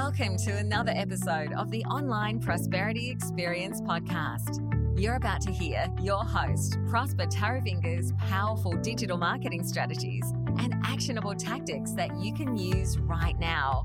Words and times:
Welcome 0.00 0.36
to 0.36 0.52
another 0.52 0.92
episode 0.94 1.52
of 1.54 1.72
the 1.72 1.84
Online 1.86 2.38
Prosperity 2.38 3.10
Experience 3.10 3.80
podcast. 3.80 4.62
You're 4.96 5.16
about 5.16 5.40
to 5.40 5.50
hear 5.50 5.92
your 6.00 6.24
host, 6.24 6.78
Prosper 6.86 7.26
Taruvinga's 7.26 8.12
powerful 8.16 8.74
digital 8.74 9.18
marketing 9.18 9.64
strategies 9.66 10.22
and 10.60 10.72
actionable 10.84 11.34
tactics 11.34 11.90
that 11.94 12.16
you 12.16 12.32
can 12.32 12.56
use 12.56 12.96
right 12.96 13.36
now. 13.40 13.82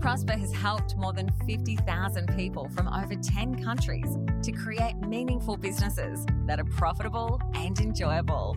Prosper 0.00 0.32
has 0.32 0.52
helped 0.52 0.96
more 0.96 1.12
than 1.12 1.30
50,000 1.46 2.34
people 2.34 2.68
from 2.70 2.88
over 2.88 3.14
10 3.14 3.62
countries 3.62 4.18
to 4.42 4.50
create 4.50 4.96
meaningful 5.06 5.56
businesses 5.56 6.26
that 6.46 6.58
are 6.58 6.64
profitable 6.64 7.40
and 7.54 7.78
enjoyable. 7.78 8.56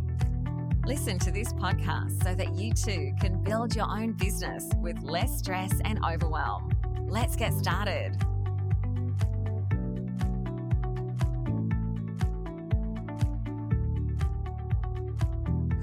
Listen 0.88 1.20
to 1.20 1.32
this 1.32 1.54
podcast 1.54 2.24
so 2.24 2.34
that 2.34 2.56
you 2.56 2.74
too 2.74 3.14
can 3.22 3.44
build 3.44 3.76
your 3.76 3.88
own 3.88 4.14
business 4.14 4.68
with 4.78 5.00
less 5.04 5.38
stress 5.38 5.74
and 5.86 6.04
overwhelm. 6.04 6.72
Let's 7.10 7.38
get 7.38 7.54
started. 7.54 8.18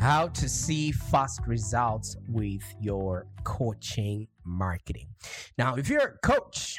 How 0.00 0.28
to 0.28 0.48
see 0.50 0.92
fast 0.92 1.40
results 1.46 2.16
with 2.28 2.62
your 2.78 3.26
coaching 3.42 4.28
marketing. 4.44 5.08
Now, 5.56 5.76
if 5.76 5.88
you're 5.88 6.00
a 6.02 6.18
coach 6.18 6.76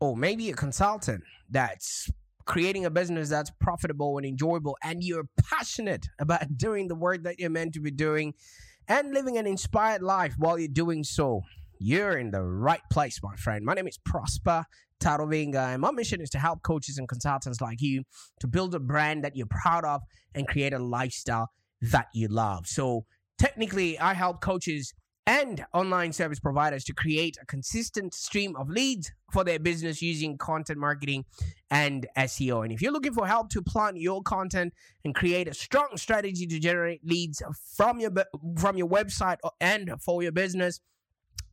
or 0.00 0.16
maybe 0.16 0.48
a 0.48 0.54
consultant 0.54 1.22
that's 1.50 2.10
creating 2.46 2.86
a 2.86 2.90
business 2.90 3.28
that's 3.28 3.50
profitable 3.60 4.16
and 4.16 4.26
enjoyable, 4.26 4.78
and 4.82 5.04
you're 5.04 5.28
passionate 5.50 6.06
about 6.18 6.56
doing 6.56 6.88
the 6.88 6.94
work 6.94 7.22
that 7.24 7.38
you're 7.38 7.50
meant 7.50 7.74
to 7.74 7.80
be 7.80 7.90
doing 7.90 8.32
and 8.88 9.12
living 9.12 9.36
an 9.36 9.46
inspired 9.46 10.00
life 10.00 10.34
while 10.38 10.58
you're 10.58 10.68
doing 10.68 11.04
so, 11.04 11.42
you're 11.78 12.18
in 12.18 12.30
the 12.30 12.42
right 12.42 12.80
place, 12.90 13.20
my 13.22 13.36
friend. 13.36 13.64
My 13.64 13.74
name 13.74 13.86
is 13.86 13.98
Prosper 14.04 14.64
Taruvinga, 15.02 15.74
and 15.74 15.82
my 15.82 15.90
mission 15.90 16.20
is 16.20 16.30
to 16.30 16.38
help 16.38 16.62
coaches 16.62 16.98
and 16.98 17.08
consultants 17.08 17.60
like 17.60 17.80
you 17.80 18.04
to 18.40 18.46
build 18.46 18.74
a 18.74 18.80
brand 18.80 19.24
that 19.24 19.36
you're 19.36 19.46
proud 19.50 19.84
of 19.84 20.00
and 20.34 20.48
create 20.48 20.72
a 20.72 20.78
lifestyle 20.78 21.50
that 21.80 22.08
you 22.14 22.28
love. 22.28 22.66
So, 22.66 23.04
technically, 23.38 23.98
I 23.98 24.14
help 24.14 24.40
coaches 24.40 24.94
and 25.26 25.64
online 25.74 26.12
service 26.12 26.38
providers 26.38 26.84
to 26.84 26.94
create 26.94 27.36
a 27.42 27.46
consistent 27.46 28.14
stream 28.14 28.54
of 28.56 28.68
leads 28.68 29.10
for 29.32 29.42
their 29.42 29.58
business 29.58 30.00
using 30.00 30.38
content 30.38 30.78
marketing 30.78 31.24
and 31.70 32.06
SEO. 32.16 32.62
And 32.62 32.72
if 32.72 32.80
you're 32.80 32.92
looking 32.92 33.12
for 33.12 33.26
help 33.26 33.48
to 33.50 33.62
plan 33.62 33.96
your 33.96 34.22
content 34.22 34.72
and 35.04 35.14
create 35.14 35.48
a 35.48 35.54
strong 35.54 35.96
strategy 35.96 36.46
to 36.46 36.60
generate 36.60 37.04
leads 37.04 37.42
from 37.76 37.98
your 37.98 38.12
from 38.56 38.76
your 38.76 38.88
website 38.88 39.38
and 39.60 39.90
for 40.00 40.22
your 40.22 40.32
business, 40.32 40.80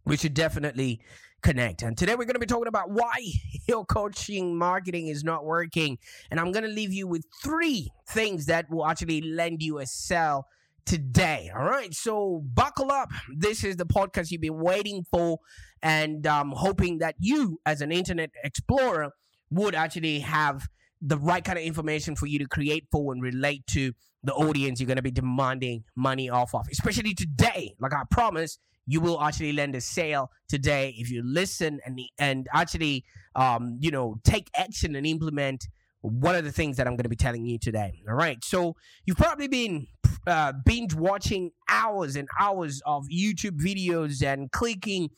we 0.05 0.17
should 0.17 0.33
definitely 0.33 1.01
connect. 1.41 1.81
And 1.83 1.97
today 1.97 2.13
we're 2.13 2.25
going 2.25 2.35
to 2.35 2.39
be 2.39 2.45
talking 2.45 2.67
about 2.67 2.89
why 2.89 3.13
your 3.67 3.85
coaching 3.85 4.57
marketing 4.57 5.07
is 5.07 5.23
not 5.23 5.45
working. 5.45 5.97
And 6.31 6.39
I'm 6.39 6.51
going 6.51 6.63
to 6.63 6.69
leave 6.69 6.93
you 6.93 7.07
with 7.07 7.25
three 7.43 7.91
things 8.09 8.47
that 8.47 8.69
will 8.69 8.87
actually 8.87 9.21
lend 9.21 9.61
you 9.61 9.79
a 9.79 9.85
sell 9.85 10.47
today. 10.85 11.51
All 11.55 11.63
right. 11.63 11.93
So 11.93 12.43
buckle 12.53 12.91
up. 12.91 13.09
This 13.35 13.63
is 13.63 13.77
the 13.77 13.85
podcast 13.85 14.31
you've 14.31 14.41
been 14.41 14.59
waiting 14.59 15.05
for 15.11 15.39
and 15.81 16.25
um, 16.25 16.53
hoping 16.55 16.99
that 16.99 17.15
you, 17.19 17.59
as 17.65 17.81
an 17.81 17.91
internet 17.91 18.31
explorer, 18.43 19.11
would 19.51 19.75
actually 19.75 20.19
have 20.19 20.67
the 21.01 21.17
right 21.17 21.43
kind 21.43 21.57
of 21.57 21.65
information 21.65 22.15
for 22.15 22.27
you 22.27 22.39
to 22.39 22.47
create 22.47 22.85
for 22.91 23.13
and 23.13 23.21
relate 23.21 23.67
to 23.67 23.91
the 24.23 24.33
audience 24.33 24.79
you're 24.79 24.87
going 24.87 24.95
to 24.95 25.01
be 25.01 25.11
demanding 25.11 25.83
money 25.95 26.29
off 26.29 26.55
of, 26.55 26.65
especially 26.71 27.13
today. 27.13 27.75
Like 27.79 27.93
I 27.93 28.03
promise, 28.09 28.57
you 28.86 29.00
will 29.02 29.22
actually 29.22 29.53
land 29.53 29.76
a 29.76 29.81
sale 29.81 30.30
today 30.48 30.94
if 30.98 31.09
you 31.09 31.23
listen 31.23 31.80
and 31.86 32.00
and 32.20 32.48
actually 32.53 33.06
um, 33.36 33.78
you 33.80 33.92
know 33.92 34.16
take 34.23 34.50
action 34.56 34.95
and 34.95 35.06
implement 35.08 35.67
one 36.03 36.36
of 36.36 36.44
the 36.44 36.52
things 36.52 36.76
that 36.77 36.86
I'm 36.86 36.93
going 36.93 37.04
to 37.04 37.10
be 37.10 37.16
telling 37.16 37.45
you 37.45 37.58
today. 37.58 38.04
All 38.08 38.16
right. 38.16 38.43
So 38.43 38.76
you've 39.05 39.17
probably 39.17 39.48
been 39.48 39.88
uh, 40.27 40.52
binge 40.66 40.93
watching 40.93 41.52
hours 41.70 42.17
and 42.17 42.27
hours 42.38 42.82
of 42.86 43.05
YouTube 43.08 43.58
videos 43.61 44.22
and 44.22 44.52
clicking 44.52 45.11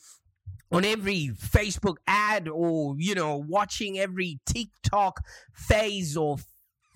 on 0.72 0.86
every 0.86 1.32
Facebook 1.36 1.96
ad 2.06 2.48
or, 2.48 2.96
you 3.00 3.16
know, 3.16 3.44
watching 3.48 3.98
every 3.98 4.40
TikTok 4.46 5.22
phase 5.54 6.16
or 6.16 6.38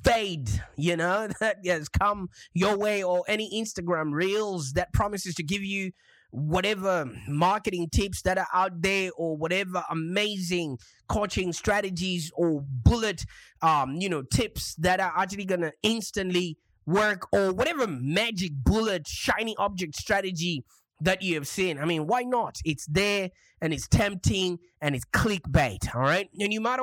fade, 0.04 0.50
you 0.78 0.96
know, 0.96 1.28
that 1.40 1.58
has 1.66 1.90
come 1.90 2.30
your 2.54 2.78
way 2.78 3.04
or 3.04 3.24
any 3.28 3.50
Instagram 3.60 4.14
reels 4.14 4.74
that 4.74 4.94
promises 4.94 5.34
to 5.36 5.44
give 5.44 5.64
you 5.64 5.92
whatever 6.32 7.10
marketing 7.28 7.90
tips 7.90 8.22
that 8.22 8.38
are 8.38 8.48
out 8.54 8.82
there 8.82 9.10
or 9.18 9.36
whatever 9.36 9.84
amazing 9.90 10.78
coaching 11.08 11.52
strategies 11.52 12.32
or 12.36 12.64
bullet 12.68 13.26
um 13.62 13.96
you 13.96 14.08
know 14.08 14.22
tips 14.22 14.76
that 14.76 15.00
are 15.00 15.14
actually 15.16 15.46
gonna 15.46 15.72
instantly 15.82 16.58
work 16.86 17.28
or 17.32 17.52
whatever 17.52 17.88
magic 17.88 18.52
bullet 18.64 19.08
shiny 19.08 19.56
object 19.58 19.96
strategy 19.96 20.64
that 21.02 21.22
you 21.22 21.36
have 21.36 21.48
seen. 21.48 21.80
I 21.80 21.86
mean, 21.86 22.08
why 22.08 22.24
not? 22.24 22.60
It's 22.66 22.86
there 22.88 23.30
and 23.62 23.74
it's 23.74 23.88
tempting 23.88 24.60
and 24.82 24.96
it's 24.96 25.06
clickbait, 25.06 25.96
all 25.96 26.02
right? 26.02 26.30
And 26.40 26.54
you 26.54 26.62
might 26.62 26.80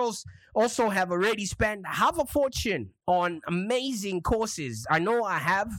also 0.55 0.89
have 0.89 1.11
already 1.11 1.47
spent 1.47 1.87
half 1.87 2.19
a 2.19 2.27
fortune 2.27 2.91
on 3.07 3.41
amazing 3.47 4.23
courses. 4.23 4.87
I 4.91 4.99
know 4.99 5.25
I 5.25 5.39
have. 5.39 5.71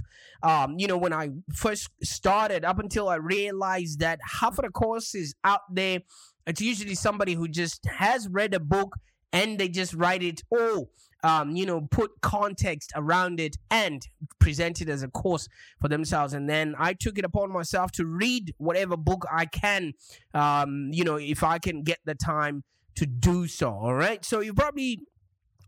Um, 0.44 0.76
you 0.78 0.88
know, 0.88 0.98
when 0.98 1.14
I 1.14 1.30
first 1.54 1.90
started, 2.04 2.64
up 2.64 2.80
until 2.80 3.10
I 3.10 3.16
realized 3.16 4.00
that 4.00 4.20
half 4.24 4.58
of 4.60 4.66
the 4.66 4.72
courses 4.72 5.36
out 5.44 5.62
there, 5.72 6.02
it's 6.46 6.62
usually 6.62 6.96
somebody 6.96 7.34
who 7.34 7.48
just 7.48 7.86
has 7.86 8.28
read 8.28 8.54
a 8.54 8.60
book 8.60 8.96
and 9.34 9.60
they 9.60 9.68
just 9.68 9.94
write 9.94 10.24
it 10.24 10.42
all 10.52 10.90
um, 11.28 11.56
you 11.56 11.66
know, 11.66 11.82
put 11.82 12.12
context 12.22 12.94
around 12.96 13.40
it 13.40 13.58
and 13.70 14.08
present 14.40 14.82
it 14.82 14.88
as 14.88 15.04
a 15.04 15.10
course 15.10 15.50
for 15.82 15.90
themselves. 15.90 16.34
And 16.34 16.50
then 16.50 16.74
I 16.80 16.94
took 16.94 17.18
it 17.18 17.26
upon 17.26 17.52
myself 17.52 17.92
to 17.94 18.06
read 18.06 18.54
whatever 18.58 18.96
book 18.96 19.26
I 19.32 19.46
can, 19.46 19.94
um, 20.34 20.90
you 20.94 21.04
know, 21.04 21.18
if 21.18 21.44
I 21.44 21.60
can 21.60 21.84
get 21.84 22.00
the 22.06 22.16
time 22.16 22.64
to 22.96 23.06
do 23.06 23.48
so. 23.48 23.70
All 23.70 23.94
right. 23.94 24.24
So 24.24 24.40
you 24.40 24.54
probably 24.54 25.02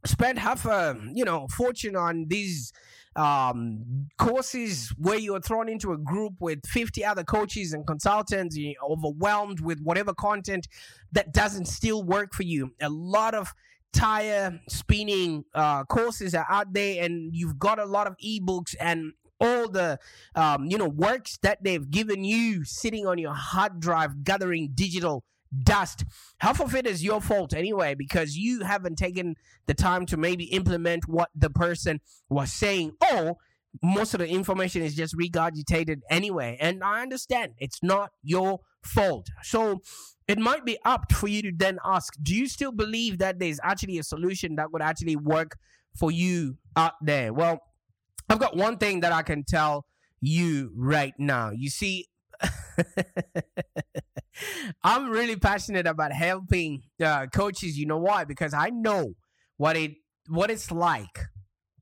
spent 0.05 0.39
half 0.39 0.65
a, 0.65 0.97
you 1.13 1.25
know, 1.25 1.47
fortune 1.49 1.97
on 1.97 2.27
these 2.29 2.71
um, 3.17 4.07
courses 4.17 4.93
where 4.97 5.19
you 5.19 5.35
are 5.35 5.41
thrown 5.41 5.67
into 5.67 5.91
a 5.91 5.97
group 5.97 6.35
with 6.39 6.65
50 6.67 7.03
other 7.03 7.25
coaches 7.25 7.73
and 7.73 7.85
consultants, 7.85 8.55
you're 8.57 8.75
overwhelmed 8.81 9.59
with 9.59 9.81
whatever 9.81 10.13
content 10.13 10.69
that 11.11 11.33
doesn't 11.33 11.65
still 11.65 12.01
work 12.01 12.33
for 12.33 12.43
you. 12.43 12.71
A 12.81 12.89
lot 12.89 13.33
of 13.33 13.53
tire 13.93 14.59
spinning 14.67 15.45
uh, 15.53 15.83
courses 15.85 16.35
are 16.35 16.45
out 16.49 16.73
there, 16.73 17.03
and 17.03 17.35
you've 17.35 17.59
got 17.59 17.79
a 17.79 17.85
lot 17.85 18.07
of 18.07 18.15
ebooks 18.23 18.75
and 18.79 19.13
all 19.41 19.69
the 19.69 19.97
um, 20.35 20.65
you 20.65 20.77
know 20.77 20.87
works 20.87 21.37
that 21.41 21.63
they've 21.63 21.89
given 21.89 22.23
you 22.23 22.63
sitting 22.65 23.07
on 23.07 23.17
your 23.17 23.33
hard 23.33 23.79
drive 23.79 24.23
gathering 24.23 24.71
digital 24.73 25.23
dust. 25.63 26.05
Half 26.39 26.61
of 26.61 26.75
it 26.75 26.85
is 26.85 27.03
your 27.03 27.21
fault 27.21 27.53
anyway 27.53 27.95
because 27.95 28.35
you 28.35 28.61
haven't 28.61 28.97
taken 28.97 29.35
the 29.65 29.73
time 29.73 30.05
to 30.07 30.17
maybe 30.17 30.45
implement 30.45 31.07
what 31.07 31.29
the 31.35 31.49
person 31.49 32.01
was 32.29 32.51
saying 32.53 32.91
or 33.13 33.37
most 33.83 34.13
of 34.13 34.19
the 34.19 34.27
information 34.27 34.81
is 34.81 34.95
just 34.95 35.15
regurgitated 35.15 36.01
anyway. 36.09 36.57
And 36.59 36.83
i 36.83 37.01
understand 37.01 37.53
it's 37.57 37.81
not 37.83 38.11
your 38.23 38.61
fault. 38.83 39.27
So 39.43 39.81
it 40.29 40.37
might 40.37 40.63
be 40.63 40.77
apt 40.85 41.11
for 41.11 41.27
you 41.27 41.41
to 41.41 41.51
then 41.53 41.79
ask 41.83 42.13
do 42.21 42.35
you 42.35 42.47
still 42.47 42.71
believe 42.71 43.17
that 43.17 43.39
there's 43.39 43.59
actually 43.63 43.97
a 43.97 44.03
solution 44.03 44.55
that 44.55 44.71
would 44.71 44.81
actually 44.81 45.15
work 45.15 45.57
for 45.97 46.11
you 46.11 46.57
out 46.77 46.93
there? 47.01 47.33
Well 47.33 47.59
i've 48.29 48.39
got 48.39 48.55
one 48.55 48.77
thing 48.77 48.99
that 48.99 49.11
i 49.11 49.23
can 49.23 49.43
tell 49.43 49.85
you 50.21 50.71
right 50.75 51.13
now. 51.17 51.49
You 51.49 51.69
see 51.69 52.07
i'm 54.83 55.09
really 55.09 55.35
passionate 55.35 55.87
about 55.87 56.13
helping 56.13 56.83
uh, 57.03 57.25
coaches. 57.27 57.77
You 57.77 57.87
know 57.87 57.97
why? 57.97 58.23
Because 58.23 58.53
i 58.53 58.69
know 58.69 59.15
what 59.57 59.75
it 59.75 59.93
what 60.27 60.51
it's 60.51 60.71
like 60.71 61.25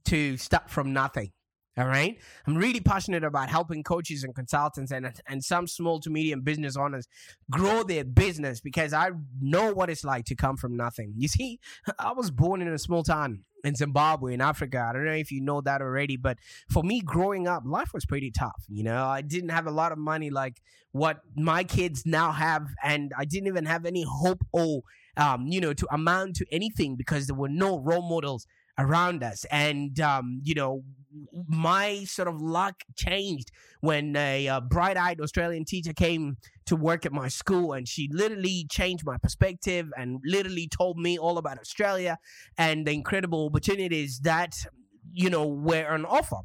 to 0.06 0.38
start 0.38 0.70
from 0.70 0.94
nothing 0.94 1.32
all 1.78 1.88
right. 1.88 2.18
I'm 2.48 2.58
really 2.58 2.80
passionate 2.80 3.24
about 3.24 3.50
helping 3.50 3.84
coaches 3.84 4.24
and 4.24 4.34
consultants 4.34 4.92
and, 4.92 5.12
and 5.28 5.44
some 5.44 5.68
small 5.68 6.00
to 6.00 6.10
medium 6.10 6.42
business 6.42 6.76
owners 6.76 7.08
grow 7.52 7.84
their 7.84 8.04
business 8.04 8.60
because 8.60 8.94
I 8.94 9.12
know 9.40 9.74
what 9.74 9.90
it's 9.90 10.04
like 10.04 10.26
to 10.26 10.36
come 10.36 10.58
from 10.58 10.76
nothing. 10.76 11.14
You 11.16 11.28
see, 11.28 11.60
I 12.00 12.14
was 12.14 12.32
born 12.32 12.62
in 12.64 12.68
a 12.68 12.80
small 12.80 13.04
town 13.04 13.44
in 13.64 13.76
Zimbabwe, 13.76 14.34
in 14.34 14.42
Africa. 14.42 14.88
I 14.90 14.94
don't 14.94 15.06
know 15.06 15.12
if 15.12 15.32
you 15.32 15.42
know 15.42 15.62
that 15.62 15.82
already, 15.82 16.18
but 16.18 16.38
for 16.70 16.84
me 16.84 17.02
growing 17.02 17.48
up, 17.48 17.64
life 17.66 17.94
was 17.94 18.06
pretty 18.06 18.32
tough. 18.32 18.64
You 18.68 18.84
know, 18.84 19.06
I 19.06 19.22
didn't 19.22 19.50
have 19.50 19.68
a 19.68 19.72
lot 19.72 19.92
of 19.92 20.00
money 20.00 20.32
like 20.32 20.62
what 20.94 21.20
my 21.36 21.64
kids 21.64 22.06
now 22.06 22.32
have, 22.32 22.70
and 22.84 23.12
I 23.16 23.26
didn't 23.26 23.48
even 23.48 23.66
have 23.66 23.86
any 23.86 24.04
hope 24.08 24.44
or, 24.52 24.82
um, 25.16 25.46
you 25.48 25.62
know, 25.62 25.74
to 25.74 25.88
amount 25.92 26.38
to 26.38 26.46
anything 26.52 26.96
because 26.96 27.28
there 27.28 27.36
were 27.36 27.50
no 27.50 27.80
role 27.80 28.08
models 28.08 28.48
around 28.80 29.24
us. 29.24 29.46
And, 29.52 30.00
um, 30.00 30.42
you 30.44 30.56
know, 30.56 30.84
my 31.48 32.04
sort 32.06 32.28
of 32.28 32.42
luck 32.42 32.84
changed 32.96 33.52
when 33.82 34.16
a 34.16 34.48
uh, 34.48 34.60
bright-eyed 34.62 35.22
Australian 35.22 35.66
teacher 35.66 35.94
came 35.94 36.38
to 36.66 36.76
work 36.76 37.06
at 37.06 37.12
my 37.12 37.28
school, 37.28 37.74
and 37.74 37.88
she 37.88 38.10
literally 38.12 38.66
changed 38.70 39.06
my 39.06 39.18
perspective 39.18 39.88
and 39.98 40.20
literally 40.26 40.68
told 40.68 40.98
me 40.98 41.18
all 41.18 41.38
about 41.38 41.60
Australia 41.60 42.18
and 42.58 42.86
the 42.86 42.92
incredible 42.92 43.46
opportunities 43.46 44.20
that 44.24 44.56
you 45.12 45.30
know 45.30 45.48
were 45.48 45.88
on 45.88 46.06
offer. 46.06 46.38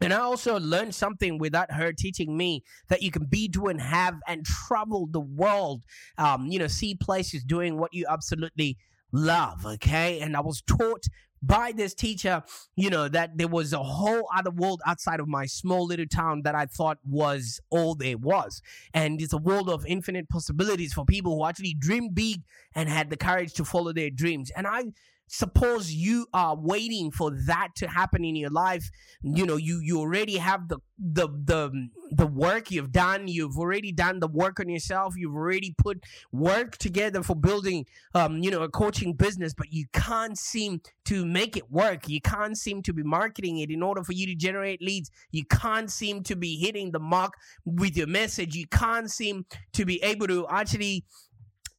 And 0.00 0.12
I 0.12 0.18
also 0.18 0.60
learned 0.60 0.94
something 0.94 1.38
without 1.38 1.72
her 1.72 1.92
teaching 1.92 2.36
me 2.36 2.62
that 2.88 3.02
you 3.02 3.10
can 3.10 3.24
be, 3.24 3.48
do, 3.48 3.66
and 3.66 3.80
have 3.80 4.14
and 4.28 4.44
travel 4.44 5.08
the 5.10 5.20
world. 5.20 5.82
Um, 6.16 6.46
you 6.46 6.58
know, 6.58 6.68
see 6.68 6.94
places 6.94 7.42
doing 7.42 7.78
what 7.78 7.92
you 7.92 8.06
absolutely 8.08 8.76
love. 9.12 9.66
Okay. 9.66 10.20
And 10.20 10.36
I 10.36 10.40
was 10.40 10.62
taught 10.62 11.04
by 11.42 11.72
this 11.72 11.94
teacher, 11.94 12.42
you 12.76 12.90
know, 12.90 13.08
that 13.08 13.36
there 13.36 13.48
was 13.48 13.72
a 13.72 13.82
whole 13.82 14.28
other 14.36 14.50
world 14.50 14.80
outside 14.86 15.20
of 15.20 15.28
my 15.28 15.46
small 15.46 15.86
little 15.86 16.06
town 16.06 16.42
that 16.42 16.54
I 16.54 16.66
thought 16.66 16.98
was 17.04 17.60
all 17.70 17.94
there 17.94 18.18
was. 18.18 18.60
And 18.94 19.20
it's 19.20 19.32
a 19.32 19.38
world 19.38 19.68
of 19.68 19.86
infinite 19.86 20.28
possibilities 20.28 20.92
for 20.92 21.04
people 21.04 21.36
who 21.36 21.44
actually 21.46 21.74
dream 21.74 22.10
big 22.12 22.42
and 22.74 22.88
had 22.88 23.10
the 23.10 23.16
courage 23.16 23.54
to 23.54 23.64
follow 23.64 23.92
their 23.92 24.10
dreams. 24.10 24.50
And 24.56 24.66
I 24.66 24.84
suppose 25.28 25.92
you 25.92 26.26
are 26.32 26.56
waiting 26.56 27.10
for 27.10 27.30
that 27.46 27.68
to 27.76 27.86
happen 27.86 28.24
in 28.24 28.34
your 28.34 28.50
life. 28.50 28.90
You 29.22 29.46
know 29.46 29.56
you 29.56 29.80
you 29.80 30.00
already 30.00 30.36
have 30.36 30.68
the 30.68 30.78
the 30.98 31.28
the 31.28 31.88
the 32.10 32.26
work 32.26 32.70
you've 32.70 32.90
done. 32.90 33.28
You've 33.28 33.58
already 33.58 33.92
done 33.92 34.20
the 34.20 34.28
work 34.28 34.58
on 34.58 34.68
yourself. 34.68 35.14
You've 35.16 35.34
already 35.34 35.74
put 35.78 36.04
work 36.32 36.78
together 36.78 37.22
for 37.22 37.36
building 37.36 37.86
um 38.14 38.38
you 38.38 38.50
know 38.50 38.62
a 38.62 38.68
coaching 38.68 39.12
business 39.12 39.54
but 39.54 39.72
you 39.72 39.84
can't 39.92 40.38
seem 40.38 40.80
to 41.04 41.24
make 41.24 41.56
it 41.56 41.70
work. 41.70 42.08
You 42.08 42.20
can't 42.20 42.56
seem 42.56 42.82
to 42.82 42.92
be 42.92 43.02
marketing 43.02 43.58
it 43.58 43.70
in 43.70 43.82
order 43.82 44.02
for 44.02 44.12
you 44.12 44.26
to 44.26 44.34
generate 44.34 44.82
leads. 44.82 45.10
You 45.30 45.44
can't 45.44 45.90
seem 45.90 46.22
to 46.24 46.36
be 46.36 46.56
hitting 46.56 46.92
the 46.92 47.00
mark 47.00 47.34
with 47.64 47.96
your 47.96 48.06
message. 48.06 48.54
You 48.54 48.66
can't 48.66 49.10
seem 49.10 49.44
to 49.74 49.84
be 49.84 50.02
able 50.02 50.26
to 50.28 50.46
actually 50.48 51.04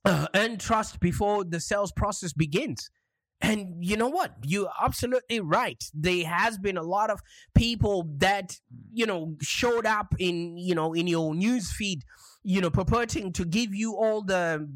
uh, 0.06 0.28
earn 0.36 0.57
trust 0.57 1.00
before 1.00 1.44
the 1.44 1.60
sales 1.60 1.92
process 1.92 2.31
begins 2.31 2.90
and 3.42 3.76
you 3.80 3.96
know 3.96 4.10
what? 4.10 4.36
You're 4.44 4.70
absolutely 4.82 5.40
right. 5.40 5.82
There 5.94 6.26
has 6.26 6.58
been 6.58 6.78
a 6.78 6.84
lot 6.84 7.10
of 7.10 7.22
people 7.56 8.10
that, 8.18 8.58
you 8.92 9.06
know, 9.06 9.36
showed 9.42 9.86
up 9.86 10.14
in, 10.20 10.58
you 10.58 10.76
know, 10.76 10.94
in 10.94 11.08
your 11.08 11.34
news 11.34 11.72
feed, 11.72 12.04
you 12.44 12.60
know, 12.60 12.70
purporting 12.70 13.32
to 13.34 13.46
give 13.46 13.74
you 13.74 13.96
all 13.96 14.22
the 14.22 14.68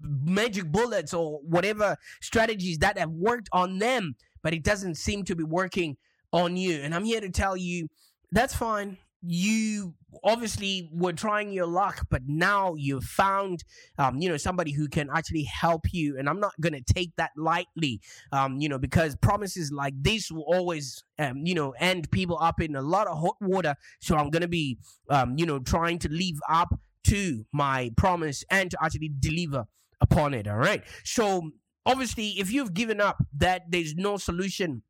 magic 0.00 0.70
bullets 0.72 1.12
or 1.12 1.40
whatever 1.42 1.96
strategies 2.22 2.78
that 2.78 2.96
have 2.96 3.10
worked 3.10 3.48
on 3.52 3.78
them, 3.78 4.16
but 4.42 4.54
it 4.54 4.62
doesn't 4.62 4.94
seem 4.94 5.24
to 5.24 5.36
be 5.36 5.44
working 5.44 5.96
on 6.32 6.56
you. 6.56 6.80
And 6.80 6.94
I'm 6.94 7.04
here 7.04 7.20
to 7.20 7.30
tell 7.30 7.56
you 7.56 7.88
that's 8.32 8.54
fine 8.54 8.98
you 9.22 9.94
obviously 10.22 10.88
were 10.92 11.12
trying 11.12 11.50
your 11.50 11.66
luck, 11.66 12.06
but 12.10 12.22
now 12.26 12.74
you've 12.74 13.04
found, 13.04 13.64
um, 13.98 14.18
you 14.20 14.28
know, 14.28 14.36
somebody 14.36 14.72
who 14.72 14.88
can 14.88 15.08
actually 15.12 15.44
help 15.44 15.82
you. 15.92 16.16
And 16.18 16.28
I'm 16.28 16.40
not 16.40 16.52
going 16.60 16.72
to 16.72 16.92
take 16.92 17.14
that 17.16 17.30
lightly, 17.36 18.00
um, 18.32 18.60
you 18.60 18.68
know, 18.68 18.78
because 18.78 19.16
promises 19.16 19.72
like 19.72 19.94
this 20.00 20.30
will 20.30 20.44
always, 20.46 21.02
um, 21.18 21.44
you 21.44 21.54
know, 21.54 21.70
end 21.78 22.10
people 22.10 22.38
up 22.40 22.60
in 22.60 22.76
a 22.76 22.82
lot 22.82 23.06
of 23.06 23.18
hot 23.18 23.36
water. 23.40 23.74
So 24.00 24.16
I'm 24.16 24.30
going 24.30 24.42
to 24.42 24.48
be, 24.48 24.78
um, 25.10 25.36
you 25.36 25.46
know, 25.46 25.58
trying 25.58 25.98
to 26.00 26.08
live 26.08 26.40
up 26.48 26.68
to 27.04 27.44
my 27.52 27.90
promise 27.96 28.44
and 28.50 28.70
to 28.70 28.78
actually 28.82 29.10
deliver 29.18 29.66
upon 30.00 30.34
it. 30.34 30.46
All 30.46 30.56
right. 30.56 30.84
So 31.04 31.50
obviously, 31.84 32.30
if 32.38 32.52
you've 32.52 32.74
given 32.74 33.00
up 33.00 33.16
that 33.36 33.62
there's 33.70 33.94
no 33.94 34.16
solution 34.16 34.82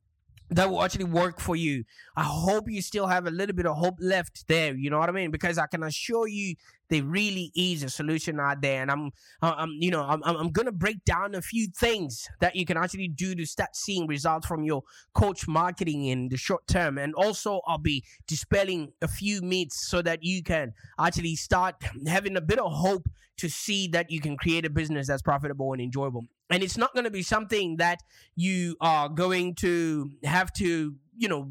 that 0.50 0.70
will 0.70 0.82
actually 0.82 1.04
work 1.04 1.40
for 1.40 1.56
you. 1.56 1.84
I 2.16 2.22
hope 2.22 2.70
you 2.70 2.80
still 2.80 3.06
have 3.06 3.26
a 3.26 3.30
little 3.30 3.54
bit 3.54 3.66
of 3.66 3.76
hope 3.76 3.96
left 4.00 4.46
there. 4.48 4.74
You 4.74 4.90
know 4.90 4.98
what 4.98 5.08
I 5.08 5.12
mean? 5.12 5.30
Because 5.30 5.58
I 5.58 5.66
can 5.66 5.82
assure 5.82 6.26
you, 6.26 6.54
there 6.88 7.02
really 7.02 7.52
is 7.54 7.82
a 7.82 7.90
solution 7.90 8.40
out 8.40 8.62
there, 8.62 8.80
and 8.80 8.90
I'm, 8.90 9.10
I'm, 9.42 9.70
you 9.78 9.90
know, 9.90 10.02
I'm, 10.02 10.22
I'm 10.24 10.50
gonna 10.50 10.72
break 10.72 11.04
down 11.04 11.34
a 11.34 11.42
few 11.42 11.66
things 11.66 12.26
that 12.40 12.56
you 12.56 12.64
can 12.64 12.78
actually 12.78 13.08
do 13.08 13.34
to 13.34 13.44
start 13.44 13.76
seeing 13.76 14.06
results 14.06 14.46
from 14.46 14.64
your 14.64 14.82
coach 15.12 15.46
marketing 15.46 16.06
in 16.06 16.30
the 16.30 16.38
short 16.38 16.66
term, 16.66 16.96
and 16.96 17.14
also 17.14 17.60
I'll 17.66 17.76
be 17.76 18.04
dispelling 18.26 18.92
a 19.02 19.08
few 19.08 19.42
myths 19.42 19.86
so 19.86 20.00
that 20.00 20.22
you 20.22 20.42
can 20.42 20.72
actually 20.98 21.36
start 21.36 21.74
having 22.06 22.36
a 22.36 22.40
bit 22.40 22.58
of 22.58 22.72
hope 22.72 23.06
to 23.36 23.50
see 23.50 23.86
that 23.88 24.10
you 24.10 24.20
can 24.20 24.38
create 24.38 24.64
a 24.64 24.70
business 24.70 25.08
that's 25.08 25.22
profitable 25.22 25.72
and 25.74 25.82
enjoyable 25.82 26.24
and 26.50 26.62
it's 26.62 26.76
not 26.76 26.92
going 26.94 27.04
to 27.04 27.10
be 27.10 27.22
something 27.22 27.76
that 27.76 28.00
you 28.36 28.76
are 28.80 29.08
going 29.08 29.54
to 29.56 30.10
have 30.24 30.52
to 30.54 30.94
you 31.16 31.28
know 31.28 31.50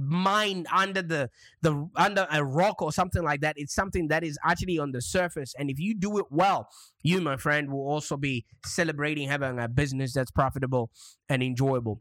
mine 0.00 0.66
under 0.72 1.02
the 1.02 1.30
the 1.62 1.88
under 1.96 2.26
a 2.30 2.44
rock 2.44 2.82
or 2.82 2.92
something 2.92 3.22
like 3.22 3.40
that. 3.40 3.54
It's 3.56 3.74
something 3.74 4.08
that 4.08 4.22
is 4.22 4.38
actually 4.44 4.78
on 4.78 4.92
the 4.92 5.00
surface. 5.00 5.54
And 5.58 5.70
if 5.70 5.78
you 5.78 5.94
do 5.94 6.18
it 6.18 6.26
well 6.30 6.68
you 7.02 7.20
my 7.20 7.36
friend 7.36 7.70
will 7.70 7.86
also 7.88 8.16
be 8.16 8.44
celebrating 8.64 9.28
having 9.28 9.58
a 9.58 9.68
business 9.68 10.12
that's 10.12 10.30
profitable 10.30 10.90
and 11.28 11.42
enjoyable. 11.42 12.00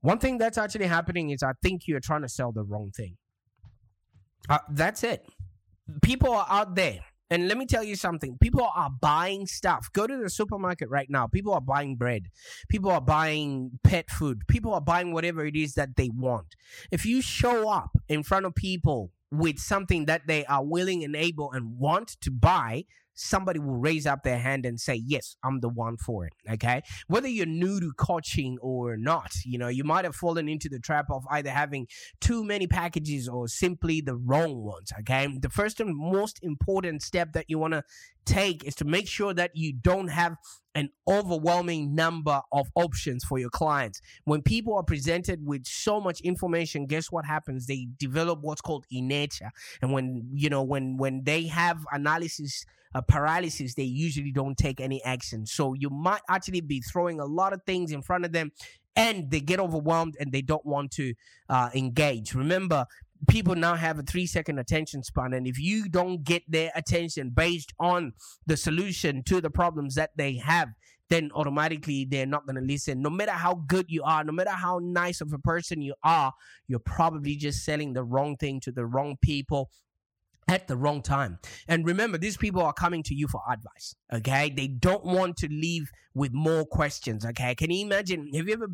One 0.00 0.18
thing 0.18 0.38
that's 0.38 0.58
actually 0.58 0.86
happening 0.86 1.30
is 1.30 1.42
i 1.42 1.52
think 1.62 1.82
you're 1.86 2.00
trying 2.00 2.22
to 2.22 2.28
sell 2.28 2.52
the 2.52 2.64
wrong 2.64 2.92
thing. 2.96 3.16
Uh, 4.48 4.58
that's 4.70 5.02
it. 5.02 5.26
People 6.02 6.32
are 6.32 6.46
out 6.48 6.74
there 6.74 7.00
and 7.30 7.48
let 7.48 7.58
me 7.58 7.66
tell 7.66 7.84
you 7.84 7.96
something. 7.96 8.38
People 8.40 8.68
are 8.74 8.90
buying 8.90 9.46
stuff. 9.46 9.88
Go 9.92 10.06
to 10.06 10.16
the 10.16 10.30
supermarket 10.30 10.88
right 10.88 11.08
now. 11.10 11.26
People 11.26 11.52
are 11.52 11.60
buying 11.60 11.96
bread. 11.96 12.26
People 12.68 12.90
are 12.90 13.00
buying 13.00 13.78
pet 13.84 14.10
food. 14.10 14.42
People 14.48 14.72
are 14.72 14.80
buying 14.80 15.12
whatever 15.12 15.44
it 15.44 15.56
is 15.56 15.74
that 15.74 15.96
they 15.96 16.08
want. 16.08 16.54
If 16.90 17.04
you 17.04 17.20
show 17.20 17.68
up 17.68 17.90
in 18.08 18.22
front 18.22 18.46
of 18.46 18.54
people 18.54 19.12
with 19.30 19.58
something 19.58 20.06
that 20.06 20.26
they 20.26 20.46
are 20.46 20.64
willing 20.64 21.04
and 21.04 21.14
able 21.14 21.52
and 21.52 21.78
want 21.78 22.16
to 22.22 22.30
buy, 22.30 22.84
somebody 23.18 23.58
will 23.58 23.76
raise 23.76 24.06
up 24.06 24.22
their 24.22 24.38
hand 24.38 24.64
and 24.64 24.78
say, 24.78 24.94
Yes, 24.94 25.36
I'm 25.44 25.60
the 25.60 25.68
one 25.68 25.96
for 25.96 26.26
it. 26.26 26.32
Okay. 26.50 26.82
Whether 27.08 27.28
you're 27.28 27.46
new 27.46 27.80
to 27.80 27.92
coaching 27.96 28.58
or 28.62 28.96
not, 28.96 29.32
you 29.44 29.58
know, 29.58 29.68
you 29.68 29.84
might 29.84 30.04
have 30.04 30.14
fallen 30.14 30.48
into 30.48 30.68
the 30.68 30.78
trap 30.78 31.06
of 31.10 31.24
either 31.30 31.50
having 31.50 31.88
too 32.20 32.44
many 32.44 32.66
packages 32.66 33.28
or 33.28 33.48
simply 33.48 34.00
the 34.00 34.14
wrong 34.14 34.62
ones. 34.62 34.92
Okay. 35.00 35.28
The 35.40 35.50
first 35.50 35.80
and 35.80 35.94
most 35.96 36.38
important 36.42 37.02
step 37.02 37.32
that 37.32 37.46
you 37.48 37.58
want 37.58 37.74
to 37.74 37.82
take 38.24 38.62
is 38.64 38.74
to 38.76 38.84
make 38.84 39.08
sure 39.08 39.34
that 39.34 39.50
you 39.54 39.72
don't 39.72 40.08
have 40.08 40.36
an 40.74 40.90
overwhelming 41.08 41.94
number 41.94 42.40
of 42.52 42.68
options 42.76 43.24
for 43.24 43.38
your 43.38 43.50
clients. 43.50 44.00
When 44.24 44.42
people 44.42 44.76
are 44.76 44.84
presented 44.84 45.44
with 45.44 45.66
so 45.66 46.00
much 46.00 46.20
information, 46.20 46.86
guess 46.86 47.10
what 47.10 47.24
happens? 47.24 47.66
They 47.66 47.88
develop 47.98 48.40
what's 48.42 48.60
called 48.60 48.84
inertia. 48.90 49.50
And 49.82 49.92
when, 49.92 50.28
you 50.34 50.50
know, 50.50 50.62
when 50.62 50.96
when 50.98 51.24
they 51.24 51.44
have 51.46 51.84
analysis 51.90 52.64
uh, 52.94 53.00
paralysis, 53.00 53.74
they 53.74 53.82
usually 53.82 54.32
don't 54.32 54.56
take 54.56 54.80
any 54.80 55.02
action. 55.04 55.46
So 55.46 55.74
you 55.74 55.90
might 55.90 56.22
actually 56.28 56.60
be 56.60 56.80
throwing 56.80 57.20
a 57.20 57.26
lot 57.26 57.52
of 57.52 57.62
things 57.64 57.92
in 57.92 58.02
front 58.02 58.24
of 58.24 58.32
them 58.32 58.52
and 58.96 59.30
they 59.30 59.40
get 59.40 59.60
overwhelmed 59.60 60.16
and 60.18 60.32
they 60.32 60.42
don't 60.42 60.66
want 60.66 60.90
to 60.92 61.14
uh, 61.48 61.70
engage. 61.74 62.34
Remember, 62.34 62.84
people 63.26 63.54
now 63.54 63.74
have 63.74 63.98
a 63.98 64.02
three 64.02 64.26
second 64.26 64.58
attention 64.58 65.02
span 65.02 65.32
and 65.32 65.46
if 65.46 65.58
you 65.58 65.88
don't 65.88 66.22
get 66.22 66.42
their 66.48 66.70
attention 66.76 67.30
based 67.30 67.72
on 67.80 68.12
the 68.46 68.56
solution 68.56 69.22
to 69.24 69.40
the 69.40 69.50
problems 69.50 69.94
that 69.96 70.10
they 70.16 70.36
have 70.36 70.68
then 71.08 71.30
automatically 71.34 72.04
they're 72.04 72.26
not 72.26 72.46
going 72.46 72.54
to 72.54 72.62
listen 72.62 73.02
no 73.02 73.10
matter 73.10 73.32
how 73.32 73.54
good 73.66 73.86
you 73.88 74.02
are 74.04 74.22
no 74.22 74.32
matter 74.32 74.50
how 74.50 74.78
nice 74.80 75.20
of 75.20 75.32
a 75.32 75.38
person 75.38 75.82
you 75.82 75.94
are 76.04 76.32
you're 76.68 76.78
probably 76.78 77.34
just 77.34 77.64
selling 77.64 77.92
the 77.92 78.04
wrong 78.04 78.36
thing 78.36 78.60
to 78.60 78.70
the 78.70 78.86
wrong 78.86 79.16
people 79.20 79.68
at 80.48 80.66
the 80.66 80.76
wrong 80.76 81.02
time. 81.02 81.38
And 81.68 81.86
remember, 81.86 82.18
these 82.18 82.36
people 82.36 82.62
are 82.62 82.72
coming 82.72 83.02
to 83.04 83.14
you 83.14 83.28
for 83.28 83.42
advice. 83.50 83.94
Okay. 84.12 84.50
They 84.50 84.66
don't 84.66 85.04
want 85.04 85.36
to 85.38 85.48
leave 85.48 85.90
with 86.14 86.32
more 86.32 86.64
questions. 86.64 87.24
Okay. 87.24 87.54
Can 87.54 87.70
you 87.70 87.84
imagine? 87.84 88.30
Have 88.34 88.48
you 88.48 88.54
ever 88.54 88.68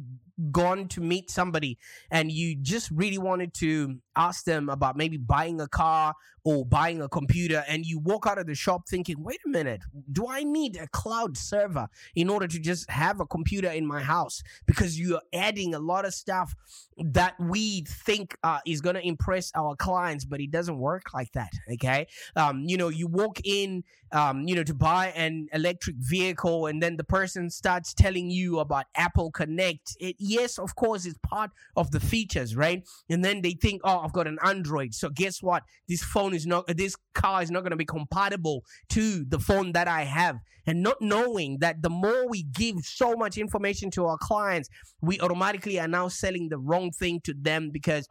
gone 0.51 0.89
to 0.89 1.01
meet 1.01 1.31
somebody 1.31 1.79
and 2.11 2.33
you 2.33 2.57
just 2.57 2.91
really 2.91 3.19
wanted 3.19 3.55
to 3.55 3.99
ask 4.17 4.45
them 4.45 4.69
about 4.69 4.97
maybe 4.97 5.17
buying 5.17 5.61
a 5.61 5.69
car 5.69 6.15
or 6.45 6.65
buying 6.65 7.01
a 7.01 7.09
computer 7.09 7.65
and 7.69 7.87
you 7.87 7.99
walk 7.99 8.27
out 8.27 8.39
of 8.39 8.47
the 8.47 8.55
shop 8.55 8.83
thinking, 8.89 9.17
wait 9.19 9.41
a 9.47 9.49
minute, 9.49 9.81
do 10.13 10.27
I 10.29 10.43
need 10.43 10.77
a 10.77 10.87
cloud 10.89 11.37
server 11.37 11.89
in 12.15 12.29
order 12.29 12.47
to 12.47 12.59
just 12.59 12.89
have 12.91 13.21
a 13.21 13.27
computer 13.27 13.71
in 13.71 13.87
my 13.87 14.03
house? 14.03 14.43
Because 14.67 15.01
you're 15.01 15.23
adding 15.33 15.75
a 15.75 15.79
lot 15.79 16.05
of 16.05 16.13
stuff 16.13 16.55
that 16.99 17.35
we 17.41 17.85
think 17.89 18.37
uh, 18.43 18.59
is 18.67 18.81
going 18.81 18.95
to 18.95 19.07
impress 19.07 19.51
our 19.55 19.75
clients, 19.77 20.25
but 20.25 20.41
it 20.41 20.51
doesn't 20.51 20.79
work 20.79 21.15
like 21.15 21.33
that. 21.33 21.53
Okay. 21.73 22.07
Um, 22.37 22.65
you 22.67 22.77
know, 22.77 22.89
you 22.89 23.07
walk 23.07 23.41
in, 23.45 23.83
um, 24.15 24.47
you 24.47 24.55
know, 24.55 24.63
to 24.63 24.73
buy 24.73 25.09
an 25.17 25.49
electric 25.53 25.97
vehicle 25.99 26.67
and 26.67 26.81
then 26.81 26.97
the 26.97 27.05
person 27.05 27.51
starts 27.51 27.93
telling 27.93 28.31
you 28.31 28.61
about 28.61 28.87
Apple 28.97 29.33
Connect. 29.33 29.97
It, 29.99 30.15
yes, 30.19 30.57
of 30.59 30.77
course, 30.77 31.05
it's 31.05 31.19
part 31.19 31.51
of 31.77 31.91
the 31.91 31.99
features, 31.99 32.55
right? 32.55 32.87
And 33.11 33.25
then 33.25 33.43
they 33.43 33.53
think, 33.53 33.81
oh, 33.83 33.99
I've 33.99 34.13
got 34.13 34.29
an 34.29 34.39
Android. 34.45 34.95
So 34.95 35.11
guess 35.11 35.43
what? 35.43 35.65
This 35.89 36.03
phone 36.03 36.33
is 36.33 36.47
not, 36.47 36.67
this 36.69 36.97
car 37.15 37.43
is 37.43 37.51
not 37.51 37.61
going 37.61 37.73
to 37.73 37.77
be 37.77 37.85
compatible 37.85 38.65
to 38.91 39.25
the 39.25 39.41
phone 39.41 39.73
that 39.73 39.89
I 39.89 40.03
have. 40.03 40.39
And 40.67 40.83
not 40.83 41.03
knowing 41.03 41.59
that 41.59 41.83
the 41.83 41.91
more 41.91 42.27
we 42.27 42.45
give 42.45 42.77
so 42.85 43.17
much 43.17 43.37
information 43.37 43.91
to 43.93 44.07
our 44.07 44.17
clients, 44.17 44.71
we 45.03 45.21
automatically 45.21 45.79
are 45.79 45.89
now 45.89 46.09
selling 46.09 46.49
the 46.49 46.59
wrong 46.59 46.91
thing 46.91 47.21
to 47.25 47.35
them 47.35 47.71
because 47.71 48.07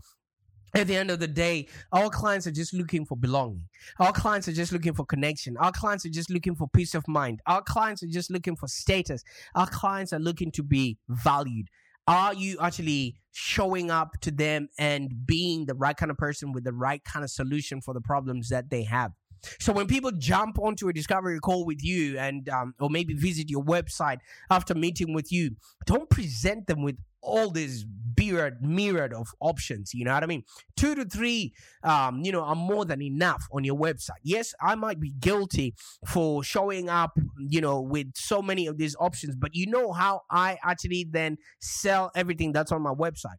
at 0.73 0.87
the 0.87 0.95
end 0.95 1.11
of 1.11 1.19
the 1.19 1.27
day, 1.27 1.67
our 1.91 2.09
clients 2.09 2.47
are 2.47 2.51
just 2.51 2.73
looking 2.73 3.05
for 3.05 3.15
belonging. 3.15 3.63
Our 3.99 4.11
clients 4.11 4.47
are 4.47 4.53
just 4.53 4.71
looking 4.71 4.93
for 4.93 5.05
connection. 5.05 5.55
Our 5.57 5.71
clients 5.71 6.05
are 6.05 6.09
just 6.09 6.29
looking 6.29 6.55
for 6.55 6.67
peace 6.67 6.95
of 6.95 7.07
mind. 7.07 7.41
Our 7.45 7.61
clients 7.61 8.01
are 8.03 8.07
just 8.07 8.31
looking 8.31 8.55
for 8.55 8.67
status. 8.67 9.23
Our 9.55 9.67
clients 9.67 10.13
are 10.13 10.19
looking 10.19 10.51
to 10.53 10.63
be 10.63 10.97
valued. 11.07 11.67
Are 12.07 12.33
you 12.33 12.57
actually 12.59 13.15
showing 13.31 13.89
up 13.89 14.19
to 14.21 14.31
them 14.31 14.67
and 14.77 15.25
being 15.25 15.65
the 15.65 15.75
right 15.75 15.95
kind 15.95 16.11
of 16.11 16.17
person 16.17 16.51
with 16.51 16.63
the 16.63 16.73
right 16.73 17.03
kind 17.03 17.23
of 17.23 17.31
solution 17.31 17.79
for 17.79 17.93
the 17.93 18.01
problems 18.01 18.49
that 18.49 18.69
they 18.69 18.83
have? 18.83 19.11
So 19.59 19.73
when 19.73 19.87
people 19.87 20.11
jump 20.11 20.57
onto 20.59 20.87
a 20.87 20.93
discovery 20.93 21.39
call 21.39 21.65
with 21.65 21.83
you 21.83 22.17
and 22.17 22.47
um, 22.49 22.73
or 22.79 22.89
maybe 22.89 23.13
visit 23.13 23.49
your 23.49 23.63
website 23.63 24.19
after 24.49 24.73
meeting 24.73 25.13
with 25.13 25.31
you, 25.31 25.51
don't 25.85 26.09
present 26.09 26.67
them 26.67 26.81
with 26.81 26.97
all 27.23 27.49
this 27.49 27.85
myriad 28.15 28.61
myriad 28.61 29.11
of 29.11 29.27
options 29.39 29.91
you 29.93 30.05
know 30.05 30.13
what 30.13 30.23
i 30.23 30.27
mean? 30.27 30.43
Two 30.77 30.93
to 30.95 31.03
three 31.05 31.53
um 31.83 32.21
you 32.23 32.31
know 32.31 32.43
are 32.43 32.55
more 32.55 32.85
than 32.85 33.01
enough 33.01 33.43
on 33.51 33.63
your 33.63 33.77
website. 33.77 34.21
Yes 34.23 34.53
i 34.61 34.75
might 34.75 34.99
be 34.99 35.11
guilty 35.19 35.73
for 36.07 36.43
showing 36.43 36.89
up 36.89 37.17
you 37.39 37.61
know 37.61 37.81
with 37.81 38.07
so 38.15 38.41
many 38.41 38.67
of 38.67 38.77
these 38.77 38.95
options 38.99 39.35
but 39.35 39.55
you 39.55 39.67
know 39.67 39.91
how 39.91 40.21
i 40.29 40.57
actually 40.63 41.07
then 41.09 41.37
sell 41.59 42.11
everything 42.15 42.51
that's 42.51 42.71
on 42.71 42.81
my 42.81 42.93
website? 42.93 43.37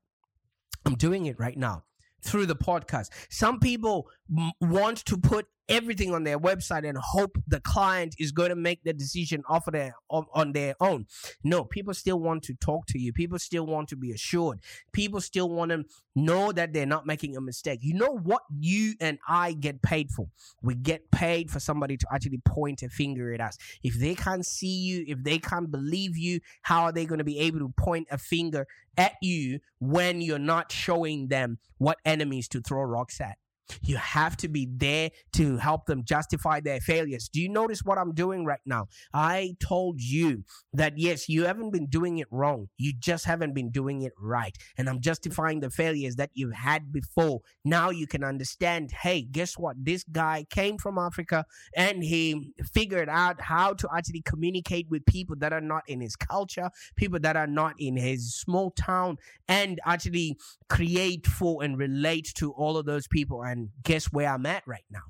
I'm 0.84 0.96
doing 0.96 1.26
it 1.26 1.36
right 1.38 1.56
now 1.56 1.84
through 2.22 2.46
the 2.46 2.56
podcast. 2.56 3.10
Some 3.30 3.60
people 3.60 4.08
m- 4.36 4.52
want 4.60 4.98
to 5.06 5.16
put 5.16 5.46
everything 5.68 6.14
on 6.14 6.24
their 6.24 6.38
website 6.38 6.88
and 6.88 6.98
hope 6.98 7.36
the 7.46 7.60
client 7.60 8.14
is 8.18 8.32
going 8.32 8.50
to 8.50 8.56
make 8.56 8.82
the 8.84 8.92
decision 8.92 9.42
off 9.48 9.66
of 9.66 9.72
their 9.72 9.94
on, 10.10 10.26
on 10.34 10.52
their 10.52 10.74
own. 10.80 11.06
No, 11.42 11.64
people 11.64 11.94
still 11.94 12.20
want 12.20 12.42
to 12.44 12.54
talk 12.54 12.86
to 12.86 12.98
you. 12.98 13.12
People 13.12 13.38
still 13.38 13.66
want 13.66 13.88
to 13.88 13.96
be 13.96 14.12
assured. 14.12 14.60
People 14.92 15.20
still 15.20 15.48
want 15.48 15.70
to 15.70 15.84
know 16.14 16.52
that 16.52 16.72
they're 16.72 16.86
not 16.86 17.06
making 17.06 17.36
a 17.36 17.40
mistake. 17.40 17.80
You 17.82 17.94
know 17.94 18.18
what 18.18 18.42
you 18.58 18.94
and 19.00 19.18
I 19.28 19.52
get 19.52 19.82
paid 19.82 20.10
for? 20.10 20.28
We 20.62 20.74
get 20.74 21.10
paid 21.10 21.50
for 21.50 21.60
somebody 21.60 21.96
to 21.96 22.06
actually 22.12 22.40
point 22.44 22.82
a 22.82 22.88
finger 22.88 23.32
at 23.32 23.40
us. 23.40 23.56
If 23.82 23.98
they 23.98 24.14
can't 24.14 24.46
see 24.46 24.78
you, 24.78 25.04
if 25.06 25.22
they 25.22 25.38
can't 25.38 25.70
believe 25.70 26.16
you, 26.16 26.40
how 26.62 26.84
are 26.84 26.92
they 26.92 27.06
going 27.06 27.18
to 27.18 27.24
be 27.24 27.38
able 27.38 27.60
to 27.60 27.72
point 27.76 28.08
a 28.10 28.18
finger 28.18 28.66
at 28.96 29.14
you 29.20 29.60
when 29.80 30.20
you're 30.20 30.38
not 30.38 30.70
showing 30.70 31.28
them 31.28 31.58
what 31.78 31.98
enemies 32.04 32.48
to 32.48 32.60
throw 32.60 32.82
rocks 32.82 33.20
at? 33.20 33.38
You 33.82 33.96
have 33.96 34.36
to 34.38 34.48
be 34.48 34.68
there 34.70 35.10
to 35.34 35.56
help 35.56 35.86
them 35.86 36.04
justify 36.04 36.60
their 36.60 36.80
failures. 36.80 37.28
Do 37.28 37.40
you 37.40 37.48
notice 37.48 37.80
what 37.82 37.98
I'm 37.98 38.12
doing 38.12 38.44
right 38.44 38.60
now? 38.66 38.88
I 39.12 39.56
told 39.60 40.00
you 40.00 40.44
that 40.72 40.98
yes, 40.98 41.28
you 41.28 41.44
haven't 41.44 41.70
been 41.70 41.86
doing 41.86 42.18
it 42.18 42.28
wrong. 42.30 42.68
You 42.76 42.92
just 42.98 43.24
haven't 43.24 43.54
been 43.54 43.70
doing 43.70 44.02
it 44.02 44.12
right. 44.18 44.56
And 44.76 44.88
I'm 44.88 45.00
justifying 45.00 45.60
the 45.60 45.70
failures 45.70 46.16
that 46.16 46.30
you've 46.34 46.54
had 46.54 46.92
before. 46.92 47.40
Now 47.64 47.90
you 47.90 48.06
can 48.06 48.24
understand 48.24 48.92
hey, 48.92 49.22
guess 49.22 49.58
what? 49.58 49.76
This 49.82 50.04
guy 50.04 50.46
came 50.50 50.78
from 50.78 50.98
Africa 50.98 51.44
and 51.76 52.02
he 52.02 52.52
figured 52.72 53.08
out 53.08 53.40
how 53.40 53.74
to 53.74 53.88
actually 53.94 54.22
communicate 54.22 54.88
with 54.90 55.04
people 55.06 55.36
that 55.38 55.52
are 55.52 55.60
not 55.60 55.82
in 55.88 56.00
his 56.00 56.16
culture, 56.16 56.70
people 56.96 57.18
that 57.20 57.36
are 57.36 57.46
not 57.46 57.74
in 57.78 57.96
his 57.96 58.34
small 58.34 58.70
town, 58.70 59.16
and 59.48 59.80
actually 59.84 60.36
create 60.68 61.26
for 61.26 61.62
and 61.62 61.78
relate 61.78 62.32
to 62.36 62.52
all 62.52 62.76
of 62.76 62.86
those 62.86 63.06
people. 63.06 63.42
And 63.42 63.53
and 63.54 63.70
guess 63.82 64.06
where 64.06 64.28
I'm 64.28 64.46
at 64.46 64.62
right 64.66 64.84
now. 64.90 65.00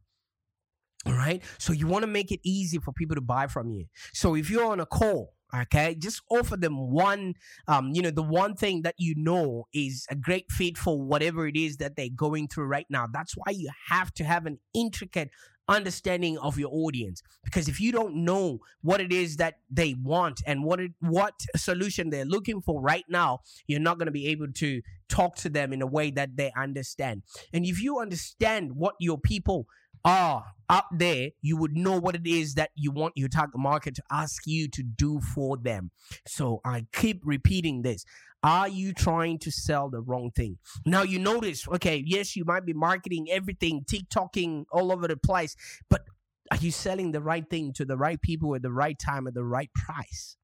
All 1.07 1.15
right. 1.15 1.43
So 1.59 1.73
you 1.73 1.87
want 1.87 2.03
to 2.03 2.07
make 2.07 2.31
it 2.31 2.41
easy 2.45 2.79
for 2.79 2.93
people 2.93 3.15
to 3.15 3.21
buy 3.21 3.47
from 3.47 3.71
you. 3.71 3.87
So 4.13 4.35
if 4.35 4.49
you're 4.49 4.65
on 4.65 4.81
a 4.81 4.87
call, 4.87 5.35
okay, 5.55 5.95
just 5.95 6.23
offer 6.31 6.57
them 6.57 6.91
one, 6.91 7.35
um, 7.69 7.91
you 7.93 8.01
know, 8.03 8.11
the 8.11 8.23
one 8.23 8.55
thing 8.55 8.83
that 8.83 8.95
you 8.99 9.15
know 9.17 9.65
is 9.75 10.07
a 10.11 10.17
great 10.17 10.51
fit 10.51 10.79
for 10.79 11.01
whatever 11.01 11.47
it 11.47 11.57
is 11.57 11.77
that 11.77 11.97
they're 11.97 12.09
going 12.15 12.49
through 12.49 12.67
right 12.67 12.87
now. 12.89 13.07
That's 13.13 13.35
why 13.37 13.53
you 13.53 13.71
have 13.91 14.13
to 14.15 14.25
have 14.25 14.47
an 14.47 14.59
intricate 14.75 15.31
understanding 15.69 16.39
of 16.39 16.59
your 16.59 16.71
audience. 16.73 17.23
Because 17.45 17.69
if 17.69 17.81
you 17.81 17.93
don't 17.93 18.17
know 18.17 18.61
what 18.83 19.01
it 19.01 19.13
is 19.13 19.37
that 19.37 19.55
they 19.71 19.95
want 19.95 20.43
and 20.47 20.65
what 20.65 20.81
it, 20.81 20.93
what 21.01 21.35
solution 21.57 22.11
they're 22.11 22.25
looking 22.25 22.61
for 22.61 22.81
right 22.81 23.05
now 23.09 23.41
you're 23.67 23.81
not 23.81 23.99
going 23.99 24.07
to 24.07 24.13
be 24.13 24.29
able 24.29 24.49
to 24.53 24.83
talk 25.09 25.37
to 25.37 25.49
them 25.49 25.73
in 25.73 25.83
a 25.83 25.87
way 25.87 26.11
that 26.11 26.37
they 26.37 26.53
understand. 26.57 27.23
And 27.53 27.65
if 27.65 27.81
you 27.83 27.99
understand 27.99 28.73
what 28.75 28.95
your 28.99 29.19
people 29.19 29.67
are 30.05 30.45
up 30.69 30.89
there, 30.93 31.31
you 31.43 31.57
would 31.57 31.77
know 31.77 31.99
what 31.99 32.15
it 32.15 32.27
is 32.27 32.55
that 32.55 32.71
you 32.75 32.91
want 32.91 33.15
your 33.17 33.29
target 33.29 33.59
market 33.59 33.95
to 33.97 34.03
ask 34.11 34.43
you 34.47 34.69
to 34.69 34.83
do 34.83 35.21
for 35.21 35.57
them. 35.57 35.91
So 36.27 36.61
I 36.65 36.87
keep 36.93 37.21
repeating 37.25 37.83
this. 37.83 38.05
Are 38.43 38.69
you 38.69 38.93
trying 38.93 39.39
to 39.41 39.51
sell 39.51 39.89
the 39.89 40.01
wrong 40.01 40.31
thing? 40.35 40.59
Now 40.85 41.03
you 41.03 41.19
notice, 41.19 41.67
okay, 41.69 42.03
yes, 42.05 42.37
you 42.37 42.45
might 42.45 42.67
be 42.67 42.75
marketing 42.75 43.29
everything, 43.31 43.85
TikToking 43.85 44.65
all 44.71 44.93
over 44.93 45.09
the 45.09 45.17
place, 45.17 45.57
but 45.89 46.03
are 46.51 46.59
you 46.59 46.71
selling 46.71 47.13
the 47.13 47.23
right 47.23 47.49
thing 47.49 47.73
to 47.75 47.85
the 47.87 47.97
right 47.97 48.21
people 48.21 48.55
at 48.55 48.63
the 48.63 48.73
right 48.73 48.99
time 48.99 49.27
at 49.27 49.35
the 49.35 49.45
right 49.45 49.71
price? 49.75 50.37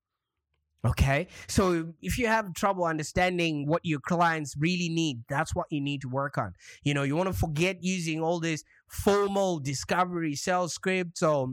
Okay. 0.85 1.27
So 1.47 1.93
if 2.01 2.17
you 2.17 2.27
have 2.27 2.55
trouble 2.55 2.85
understanding 2.85 3.67
what 3.67 3.85
your 3.85 4.01
clients 4.01 4.57
really 4.59 4.89
need, 4.89 5.25
that's 5.29 5.55
what 5.55 5.67
you 5.71 5.81
need 5.81 6.01
to 6.03 6.09
work 6.09 6.39
on. 6.39 6.55
You 6.83 6.95
know, 6.95 7.03
you 7.03 7.17
want 7.17 7.27
to 7.27 7.39
forget 7.39 7.83
using 7.83 8.23
all 8.23 8.41
this 8.41 8.65
formal 8.89 9.61
discovery 9.61 10.35
sales 10.35 10.73
scripts 10.73 11.23
or 11.23 11.49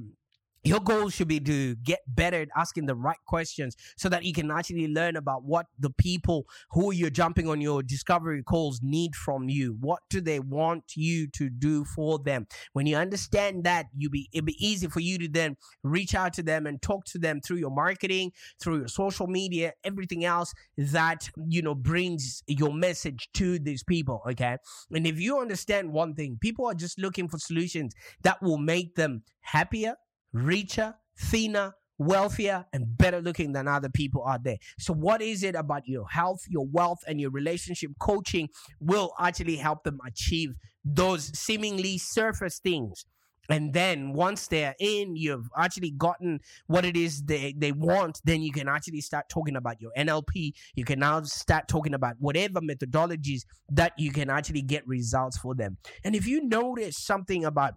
your 0.68 0.82
goal 0.82 1.10
should 1.10 1.30
be 1.30 1.40
to 1.40 1.76
get 1.76 2.00
better 2.08 2.42
at 2.42 2.50
asking 2.56 2.88
the 2.88 2.96
right 2.96 3.18
questions 3.26 3.76
so 3.96 4.10
that 4.10 4.26
you 4.26 4.34
can 4.34 4.52
actually 4.52 4.88
learn 4.88 5.16
about 5.16 5.44
what 5.44 5.68
the 5.80 5.90
people 5.92 6.46
who 6.72 6.92
you're 6.92 7.10
jumping 7.10 7.48
on 7.48 7.62
your 7.62 7.82
discovery 7.82 8.44
calls 8.44 8.82
need 8.84 9.16
from 9.16 9.48
you. 9.48 9.78
What 9.80 10.00
do 10.10 10.20
they 10.20 10.40
want 10.40 10.84
you 10.96 11.28
to 11.28 11.50
do 11.50 11.86
for 11.86 12.20
them? 12.20 12.48
When 12.74 12.86
you 12.86 12.98
understand 12.98 13.64
that, 13.64 13.86
you 13.96 14.10
be 14.10 14.30
it'll 14.34 14.46
be 14.46 14.66
easy 14.66 14.88
for 14.88 15.00
you 15.00 15.18
to 15.20 15.30
then 15.30 15.56
reach 15.84 16.14
out 16.14 16.34
to 16.34 16.44
them 16.44 16.66
and 16.66 16.82
talk 16.82 17.06
to 17.06 17.20
them 17.20 17.40
through 17.40 17.58
your 17.58 17.72
marketing, 17.72 18.32
through 18.62 18.80
your 18.80 18.88
social 18.90 19.28
media, 19.28 19.74
everything 19.86 20.26
else 20.26 20.54
that 20.78 21.30
you 21.48 21.62
know 21.62 21.76
brings 21.76 22.44
your 22.48 22.74
message 22.74 23.30
to 23.36 23.58
these 23.60 23.84
people. 23.84 24.22
Okay. 24.30 24.58
And 24.92 25.08
if 25.08 25.20
you 25.20 25.40
understand 25.40 25.94
one 25.94 26.14
thing, 26.14 26.38
people 26.42 26.66
are 26.66 26.74
just 26.74 27.00
looking 27.00 27.30
for 27.30 27.38
solutions 27.38 27.94
that 28.24 28.42
will 28.42 28.58
make 28.58 28.96
them 28.96 29.24
happier 29.42 29.96
richer, 30.34 30.96
thinner, 31.20 31.74
wealthier, 31.98 32.66
and 32.74 32.98
better 32.98 33.22
looking 33.22 33.54
than 33.54 33.68
other 33.68 33.90
people 33.90 34.26
out 34.28 34.44
there. 34.44 34.58
So, 34.80 34.94
what 34.94 35.22
is 35.22 35.44
it 35.44 35.56
about 35.56 35.88
your 35.88 36.08
health, 36.08 36.42
your 36.48 36.66
wealth, 36.68 37.00
and 37.08 37.20
your 37.20 37.32
relationship 37.32 37.92
coaching 38.00 38.50
will 38.80 39.14
actually 39.20 39.56
help 39.58 39.84
them 39.84 40.00
achieve 40.06 40.54
those 40.84 41.38
seemingly 41.38 41.98
surface 41.98 42.60
things? 42.60 43.06
And 43.50 43.74
then 43.74 44.14
once 44.14 44.48
they're 44.48 44.76
in, 44.80 45.16
you've 45.16 45.50
actually 45.58 45.92
gotten 45.92 46.40
what 46.68 46.86
it 46.86 46.98
is 46.98 47.24
they, 47.24 47.54
they 47.58 47.72
want, 47.72 48.20
then 48.26 48.42
you 48.42 48.52
can 48.52 48.68
actually 48.68 49.02
start 49.02 49.30
talking 49.30 49.56
about 49.56 49.82
your 49.82 49.92
NLP. 49.98 50.54
You 50.76 50.84
can 50.84 51.00
now 51.00 51.22
start 51.24 51.68
talking 51.68 51.94
about 51.94 52.16
whatever 52.20 52.60
methodologies 52.60 53.44
that 53.70 53.94
you 53.98 54.12
can 54.12 54.30
actually 54.30 54.64
get 54.64 54.86
results 54.86 55.38
for 55.38 55.56
them. 55.56 55.78
And 56.04 56.16
if 56.16 56.28
you 56.28 56.46
notice 56.46 56.98
something 56.98 57.46
about 57.46 57.76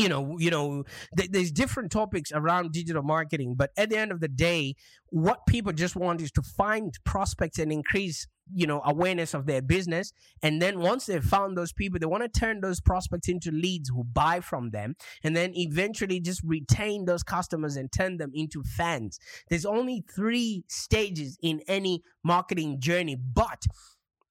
you 0.00 0.08
know 0.08 0.36
you 0.38 0.50
know 0.50 0.84
th- 1.16 1.30
there's 1.30 1.52
different 1.52 1.90
topics 1.92 2.32
around 2.32 2.72
digital 2.72 3.02
marketing 3.02 3.54
but 3.56 3.70
at 3.76 3.90
the 3.90 3.96
end 3.96 4.12
of 4.12 4.20
the 4.20 4.28
day 4.28 4.74
what 5.10 5.44
people 5.46 5.72
just 5.72 5.96
want 5.96 6.20
is 6.20 6.30
to 6.30 6.42
find 6.42 6.94
prospects 7.04 7.58
and 7.58 7.72
increase 7.72 8.26
you 8.52 8.66
know 8.66 8.80
awareness 8.84 9.34
of 9.34 9.46
their 9.46 9.62
business. 9.62 10.12
And 10.42 10.60
then 10.60 10.80
once 10.80 11.06
they've 11.06 11.22
found 11.22 11.56
those 11.56 11.72
people 11.72 11.98
they 11.98 12.06
want 12.06 12.22
to 12.22 12.40
turn 12.40 12.60
those 12.60 12.80
prospects 12.80 13.28
into 13.28 13.50
leads 13.50 13.88
who 13.88 14.04
buy 14.04 14.40
from 14.40 14.70
them 14.70 14.94
and 15.22 15.36
then 15.36 15.52
eventually 15.54 16.20
just 16.20 16.42
retain 16.44 17.04
those 17.04 17.22
customers 17.22 17.76
and 17.76 17.90
turn 17.92 18.16
them 18.16 18.30
into 18.34 18.62
fans. 18.62 19.18
There's 19.48 19.66
only 19.66 20.04
three 20.14 20.64
stages 20.68 21.38
in 21.42 21.60
any 21.66 22.02
marketing 22.24 22.80
journey 22.80 23.16
but 23.16 23.62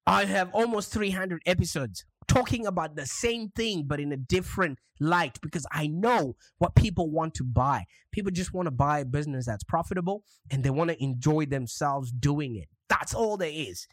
i 0.06 0.24
have 0.24 0.48
almost 0.52 0.92
300 0.92 1.42
episodes 1.44 2.04
talking 2.30 2.64
about 2.64 2.94
the 2.94 3.06
same 3.06 3.50
thing 3.56 3.82
but 3.84 3.98
in 3.98 4.12
a 4.12 4.16
different 4.16 4.78
light 5.00 5.40
because 5.42 5.66
I 5.72 5.88
know 5.88 6.36
what 6.58 6.76
people 6.76 7.10
want 7.10 7.34
to 7.34 7.44
buy. 7.44 7.86
People 8.12 8.30
just 8.30 8.54
want 8.54 8.66
to 8.66 8.70
buy 8.70 9.00
a 9.00 9.04
business 9.04 9.46
that's 9.46 9.64
profitable 9.64 10.22
and 10.48 10.62
they 10.62 10.70
want 10.70 10.90
to 10.90 11.02
enjoy 11.02 11.46
themselves 11.46 12.12
doing 12.12 12.54
it. 12.54 12.68
That's 12.88 13.14
all 13.14 13.36
there 13.36 13.50
is. 13.52 13.88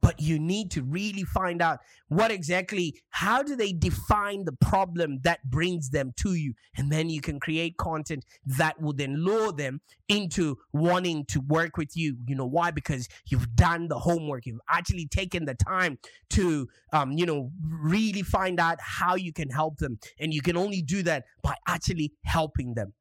But 0.00 0.20
you 0.20 0.38
need 0.38 0.70
to 0.72 0.82
really 0.82 1.24
find 1.24 1.62
out 1.62 1.78
what 2.08 2.30
exactly 2.30 2.94
how 3.10 3.42
do 3.42 3.56
they 3.56 3.72
define 3.72 4.44
the 4.44 4.52
problem 4.52 5.20
that 5.22 5.42
brings 5.50 5.90
them 5.90 6.12
to 6.18 6.34
you? 6.34 6.54
And 6.76 6.90
then 6.90 7.08
you 7.10 7.20
can 7.20 7.40
create 7.40 7.76
content 7.76 8.24
that 8.46 8.80
will 8.80 8.92
then 8.92 9.24
lure 9.24 9.52
them 9.52 9.80
into 10.08 10.56
wanting 10.72 11.24
to 11.26 11.40
work 11.40 11.76
with 11.76 11.96
you. 11.96 12.16
You 12.26 12.36
know 12.36 12.46
why? 12.46 12.70
Because 12.70 13.08
you've 13.26 13.54
done 13.56 13.88
the 13.88 13.98
homework. 13.98 14.46
You've 14.46 14.60
actually 14.70 15.06
taken 15.06 15.44
the 15.44 15.54
time 15.54 15.98
to 16.30 16.68
um, 16.92 17.12
you 17.12 17.26
know 17.26 17.50
really 17.62 18.22
find 18.22 18.60
out 18.60 18.78
how 18.80 19.14
you 19.14 19.32
can 19.32 19.50
help 19.50 19.78
them. 19.78 19.98
And 20.18 20.32
you 20.32 20.42
can 20.42 20.56
only 20.56 20.82
do 20.82 21.02
that 21.04 21.24
by 21.42 21.54
actually 21.66 22.12
helping 22.24 22.74
them. 22.74 22.92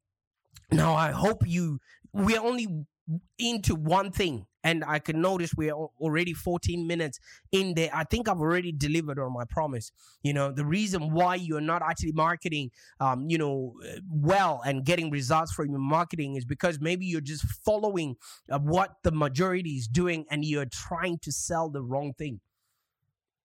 Now 0.71 0.95
i 0.95 1.11
hope 1.11 1.45
you 1.45 1.79
we're 2.13 2.41
only 2.41 2.85
into 3.37 3.75
one 3.75 4.11
thing 4.11 4.45
and 4.63 4.83
I 4.85 4.99
can 4.99 5.21
notice 5.21 5.53
we're 5.53 5.73
already 5.73 6.33
14 6.33 6.87
minutes 6.87 7.19
in 7.51 7.73
there. 7.73 7.89
I 7.93 8.05
think 8.05 8.29
I've 8.29 8.39
already 8.39 8.71
delivered 8.71 9.19
on 9.19 9.33
my 9.33 9.43
promise. 9.45 9.91
You 10.23 10.33
know, 10.33 10.51
the 10.51 10.65
reason 10.65 11.11
why 11.11 11.35
you're 11.35 11.61
not 11.61 11.81
actually 11.81 12.13
marketing, 12.13 12.71
um, 12.99 13.29
you 13.29 13.37
know, 13.37 13.75
well 14.09 14.61
and 14.65 14.85
getting 14.85 15.11
results 15.11 15.51
from 15.51 15.69
your 15.69 15.79
marketing 15.79 16.35
is 16.35 16.45
because 16.45 16.79
maybe 16.79 17.05
you're 17.05 17.21
just 17.21 17.45
following 17.65 18.15
uh, 18.49 18.59
what 18.59 18.95
the 19.03 19.11
majority 19.11 19.71
is 19.71 19.87
doing 19.87 20.25
and 20.31 20.45
you're 20.45 20.65
trying 20.65 21.17
to 21.19 21.31
sell 21.31 21.69
the 21.69 21.81
wrong 21.81 22.13
thing. 22.13 22.39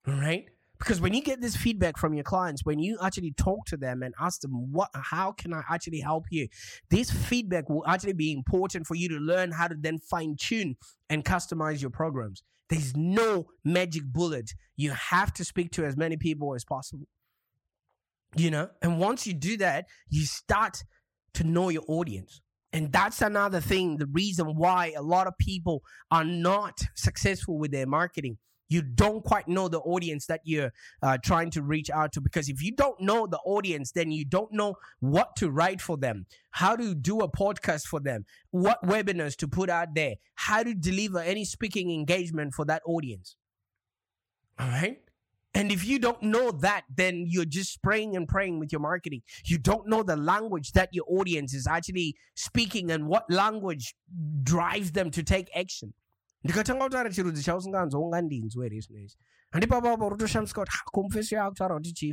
All 0.07 0.15
right 0.15 0.47
because 0.79 1.01
when 1.01 1.13
you 1.13 1.23
get 1.23 1.41
this 1.41 1.57
feedback 1.57 1.99
from 1.99 2.15
your 2.15 2.25
clients 2.25 2.65
when 2.65 2.79
you 2.79 2.99
actually 3.03 3.33
talk 3.33 3.65
to 3.67 3.77
them 3.77 4.03
and 4.03 4.15
ask 4.21 4.41
them 4.41 4.73
what 4.73 4.89
how 4.95 5.33
can 5.33 5.53
i 5.53 5.63
actually 5.71 6.01
help 6.01 6.25
you? 6.31 6.49
This 6.91 7.11
feedback 7.11 7.69
will 7.69 7.87
actually 7.87 8.13
be 8.13 8.33
important 8.33 8.87
for 8.87 8.95
you 8.95 9.09
to 9.09 9.17
learn 9.17 9.51
how 9.53 9.69
to 9.69 9.77
then 9.79 9.99
fine 9.99 10.37
tune 10.39 10.77
and 11.11 11.25
customize 11.25 11.81
your 11.81 11.91
programs. 11.91 12.43
There's 12.69 12.97
no 12.97 13.47
magic 13.65 14.05
bullet. 14.05 14.53
You 14.77 14.91
have 14.91 15.33
to 15.35 15.45
speak 15.45 15.73
to 15.73 15.85
as 15.85 15.97
many 15.97 16.17
people 16.17 16.55
as 16.55 16.65
possible. 16.65 17.07
You 18.37 18.51
know? 18.51 18.69
And 18.83 18.99
once 18.99 19.27
you 19.27 19.35
do 19.35 19.57
that 19.59 19.87
you 20.09 20.25
start 20.25 20.85
to 21.35 21.45
know 21.45 21.69
your 21.69 21.85
audience. 21.89 22.41
And 22.73 22.93
that's 22.93 23.23
another 23.23 23.61
thing 23.61 23.97
the 23.97 24.07
reason 24.07 24.47
why 24.57 24.93
a 24.97 25.03
lot 25.03 25.27
of 25.27 25.37
people 25.39 25.83
are 26.11 26.25
not 26.25 26.81
successful 26.95 27.59
with 27.59 27.71
their 27.71 27.87
marketing 27.87 28.37
you 28.69 28.83
don't 28.83 29.25
quite 29.25 29.49
know 29.49 29.69
the 29.69 29.81
audience 29.81 30.27
that 30.27 30.41
you're 30.45 30.73
uh, 31.03 31.19
trying 31.23 31.51
to 31.51 31.63
reach 31.63 31.91
out 31.91 32.13
to 32.13 32.21
because 32.21 32.49
if 32.49 32.63
you 32.63 32.73
don't 32.73 33.01
know 33.01 33.27
the 33.27 33.39
audience 33.39 33.93
then 33.93 34.11
you 34.11 34.25
don't 34.25 34.53
know 34.53 34.75
what 35.01 35.37
to 35.37 35.51
write 35.51 35.81
for 35.81 35.97
them 35.97 36.27
how 36.51 36.77
to 36.77 36.95
do 36.95 37.21
a 37.21 37.31
podcast 37.31 37.87
for 37.87 38.01
them 38.01 38.25
what 38.51 38.83
webinars 38.83 39.37
to 39.37 39.49
put 39.49 39.71
out 39.71 39.95
there 39.95 40.15
how 40.35 40.63
to 40.63 40.75
deliver 40.75 41.19
any 41.19 41.45
speaking 41.45 41.91
engagement 41.91 42.55
for 42.55 42.65
that 42.65 42.83
audience. 42.87 43.37
All 44.59 44.69
right? 44.69 45.01
And 45.55 45.73
if 45.73 45.85
you 45.85 45.99
don't 45.99 46.23
know 46.23 46.51
that, 46.51 46.85
then 46.95 47.25
you're 47.27 47.45
just 47.45 47.73
spraying 47.73 48.17
and 48.17 48.29
praying 48.29 48.59
with 48.59 48.71
your 48.71 48.81
marketing. 48.81 49.23
You 49.45 49.59
don't 49.59 49.89
know 49.89 50.03
the 50.03 50.17
language 50.17 50.73
that 50.73 50.91
your 50.93 51.05
audience 51.09 51.55
is 51.55 51.67
actually 51.67 52.17
speaking 52.35 52.91
and 52.91 53.07
what 53.09 53.25
language 53.31 53.95
drives 54.43 54.93
them 54.93 55.11
to 55.13 55.23
take 55.23 55.49
action 55.57 55.95
ndikatanga 56.45 56.85
kutaura 56.85 57.11
chirudzi 57.11 57.43
here 57.43 57.59
uritoshamisika 60.07 60.61
kuti 60.61 60.79
kumfeso 60.93 61.37
yakutaura 61.37 61.75
kuti 61.75 62.11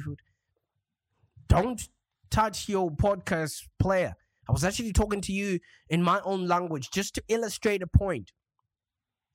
don't 1.49 1.89
touch 2.29 2.69
your 2.69 2.91
podcast 2.91 3.67
player. 3.77 4.15
I 4.47 4.51
was 4.51 4.63
actually 4.63 4.93
talking 4.93 5.21
to 5.21 5.33
you 5.33 5.59
in 5.89 6.03
my 6.03 6.19
own 6.23 6.47
language 6.47 6.89
just 6.91 7.15
to 7.15 7.23
illustrate 7.27 7.81
a 7.81 7.87
point 7.87 8.31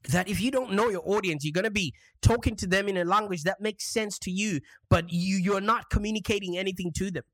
that 0.08 0.28
if 0.28 0.40
you 0.40 0.50
don't 0.50 0.72
know 0.72 0.88
your 0.88 1.02
audience 1.04 1.44
you're 1.44 1.52
going 1.52 1.64
to 1.64 1.70
be 1.70 1.94
talking 2.22 2.56
to 2.56 2.66
them 2.66 2.88
in 2.88 2.96
a 2.96 3.04
language 3.04 3.42
that 3.42 3.60
makes 3.60 3.92
sense 3.92 4.18
to 4.18 4.30
you 4.30 4.60
but 4.88 5.12
you 5.12 5.36
you're 5.36 5.60
not 5.60 5.90
communicating 5.90 6.56
anything 6.56 6.92
to 6.92 7.10
them. 7.10 7.24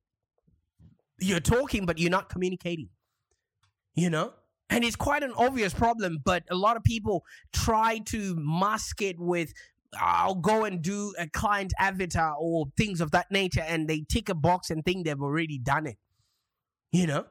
You're 1.18 1.40
talking 1.40 1.86
but 1.86 1.98
you're 1.98 2.10
not 2.10 2.28
communicating. 2.28 2.88
You 3.94 4.10
know 4.10 4.32
and 4.70 4.84
it's 4.84 4.96
quite 4.96 5.22
an 5.22 5.32
obvious 5.36 5.72
problem, 5.72 6.18
but 6.24 6.44
a 6.50 6.56
lot 6.56 6.76
of 6.76 6.82
people 6.82 7.24
try 7.52 7.98
to 8.06 8.34
mask 8.36 9.00
it 9.00 9.16
with 9.18 9.52
I'll 9.98 10.34
go 10.34 10.64
and 10.64 10.82
do 10.82 11.14
a 11.18 11.28
client 11.28 11.72
avatar 11.78 12.36
or 12.38 12.66
things 12.76 13.00
of 13.00 13.12
that 13.12 13.30
nature, 13.30 13.62
and 13.66 13.88
they 13.88 14.04
tick 14.08 14.28
a 14.28 14.34
box 14.34 14.70
and 14.70 14.84
think 14.84 15.06
they've 15.06 15.20
already 15.20 15.58
done 15.58 15.86
it. 15.86 15.96
You 16.92 17.06
know, 17.06 17.26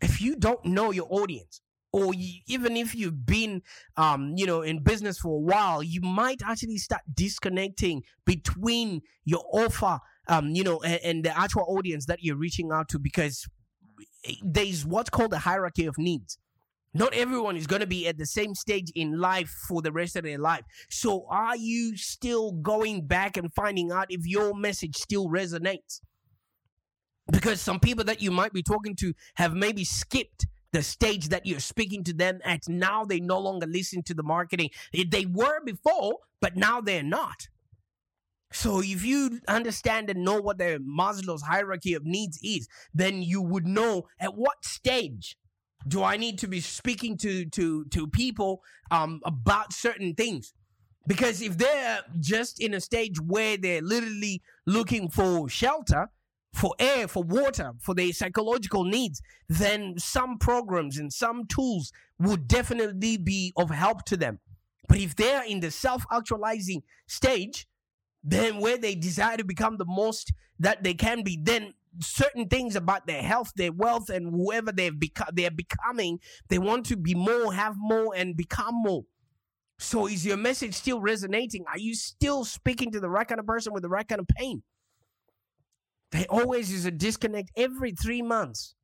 if 0.00 0.20
you 0.20 0.36
don't 0.36 0.64
know 0.64 0.90
your 0.90 1.06
audience, 1.10 1.60
or 1.92 2.14
you, 2.14 2.40
even 2.46 2.76
if 2.76 2.94
you've 2.94 3.26
been, 3.26 3.62
um, 3.96 4.34
you 4.36 4.46
know, 4.46 4.62
in 4.62 4.82
business 4.82 5.18
for 5.18 5.36
a 5.36 5.40
while, 5.40 5.82
you 5.82 6.00
might 6.00 6.40
actually 6.44 6.78
start 6.78 7.02
disconnecting 7.12 8.02
between 8.24 9.00
your 9.24 9.44
offer, 9.52 9.98
um, 10.28 10.50
you 10.50 10.62
know, 10.62 10.80
and, 10.80 11.00
and 11.02 11.24
the 11.24 11.36
actual 11.36 11.64
audience 11.68 12.06
that 12.06 12.22
you're 12.22 12.36
reaching 12.36 12.70
out 12.72 12.88
to 12.90 12.98
because 12.98 13.48
there's 14.42 14.86
what's 14.86 15.10
called 15.10 15.32
a 15.32 15.38
hierarchy 15.38 15.86
of 15.86 15.98
needs 15.98 16.38
not 16.92 17.14
everyone 17.14 17.56
is 17.56 17.66
going 17.66 17.80
to 17.80 17.86
be 17.86 18.08
at 18.08 18.18
the 18.18 18.26
same 18.26 18.54
stage 18.54 18.90
in 18.94 19.18
life 19.18 19.50
for 19.68 19.80
the 19.80 19.92
rest 19.92 20.16
of 20.16 20.24
their 20.24 20.38
life. 20.38 20.64
So, 20.88 21.26
are 21.30 21.56
you 21.56 21.96
still 21.96 22.52
going 22.52 23.06
back 23.06 23.36
and 23.36 23.52
finding 23.54 23.92
out 23.92 24.06
if 24.10 24.26
your 24.26 24.54
message 24.54 24.96
still 24.96 25.28
resonates? 25.28 26.00
Because 27.30 27.60
some 27.60 27.78
people 27.78 28.04
that 28.04 28.20
you 28.20 28.32
might 28.32 28.52
be 28.52 28.62
talking 28.62 28.96
to 28.96 29.14
have 29.36 29.54
maybe 29.54 29.84
skipped 29.84 30.46
the 30.72 30.82
stage 30.82 31.28
that 31.28 31.46
you're 31.46 31.60
speaking 31.60 32.02
to 32.04 32.12
them 32.12 32.40
at. 32.44 32.68
Now 32.68 33.04
they 33.04 33.20
no 33.20 33.38
longer 33.38 33.66
listen 33.66 34.02
to 34.04 34.14
the 34.14 34.22
marketing. 34.22 34.70
They 34.92 35.26
were 35.26 35.60
before, 35.64 36.18
but 36.40 36.56
now 36.56 36.80
they're 36.80 37.02
not. 37.02 37.48
So 38.52 38.80
if 38.82 39.04
you 39.04 39.40
understand 39.46 40.10
and 40.10 40.24
know 40.24 40.40
what 40.40 40.58
the 40.58 40.82
Maslow's 40.84 41.42
hierarchy 41.42 41.94
of 41.94 42.04
needs 42.04 42.38
is, 42.42 42.68
then 42.92 43.22
you 43.22 43.40
would 43.40 43.66
know 43.66 44.08
at 44.18 44.34
what 44.36 44.64
stage 44.64 45.36
do 45.86 46.02
I 46.02 46.16
need 46.16 46.38
to 46.40 46.48
be 46.48 46.60
speaking 46.60 47.16
to 47.18 47.46
to 47.46 47.84
to 47.86 48.06
people 48.06 48.62
um, 48.90 49.20
about 49.24 49.72
certain 49.72 50.14
things? 50.14 50.52
Because 51.06 51.40
if 51.40 51.56
they're 51.56 52.00
just 52.20 52.60
in 52.60 52.74
a 52.74 52.80
stage 52.80 53.20
where 53.20 53.56
they're 53.56 53.80
literally 53.80 54.42
looking 54.66 55.08
for 55.08 55.48
shelter, 55.48 56.10
for 56.52 56.74
air, 56.78 57.08
for 57.08 57.22
water, 57.22 57.72
for 57.80 57.94
their 57.94 58.12
psychological 58.12 58.84
needs, 58.84 59.22
then 59.48 59.94
some 59.98 60.38
programs 60.38 60.98
and 60.98 61.12
some 61.12 61.46
tools 61.46 61.92
would 62.18 62.46
definitely 62.46 63.16
be 63.16 63.52
of 63.56 63.70
help 63.70 64.04
to 64.04 64.16
them. 64.16 64.38
But 64.88 64.98
if 64.98 65.16
they're 65.16 65.44
in 65.44 65.60
the 65.60 65.70
self 65.70 66.04
actualizing 66.12 66.82
stage, 67.06 67.66
then 68.22 68.58
where 68.58 68.76
they 68.76 68.94
desire 68.94 69.36
to 69.36 69.44
become 69.44 69.78
the 69.78 69.86
most 69.86 70.32
that 70.58 70.82
they 70.82 70.94
can 70.94 71.22
be, 71.22 71.38
then 71.42 71.72
certain 71.98 72.48
things 72.48 72.76
about 72.76 73.06
their 73.06 73.22
health, 73.22 73.52
their 73.56 73.72
wealth, 73.72 74.08
and 74.08 74.30
whoever 74.30 74.72
they've 74.72 74.98
become, 74.98 75.28
they're 75.32 75.50
becoming. 75.50 76.20
They 76.48 76.58
want 76.58 76.86
to 76.86 76.96
be 76.96 77.14
more, 77.14 77.52
have 77.52 77.74
more, 77.76 78.14
and 78.14 78.36
become 78.36 78.74
more. 78.74 79.04
So 79.78 80.06
is 80.06 80.26
your 80.26 80.36
message 80.36 80.74
still 80.74 81.00
resonating? 81.00 81.64
Are 81.66 81.78
you 81.78 81.94
still 81.94 82.44
speaking 82.44 82.92
to 82.92 83.00
the 83.00 83.08
right 83.08 83.26
kind 83.26 83.40
of 83.40 83.46
person 83.46 83.72
with 83.72 83.82
the 83.82 83.88
right 83.88 84.06
kind 84.06 84.20
of 84.20 84.28
pain? 84.28 84.62
There 86.12 86.26
always 86.28 86.70
is 86.72 86.84
a 86.84 86.90
disconnect 86.90 87.50
every 87.56 87.92
three 87.92 88.22
months. 88.22 88.74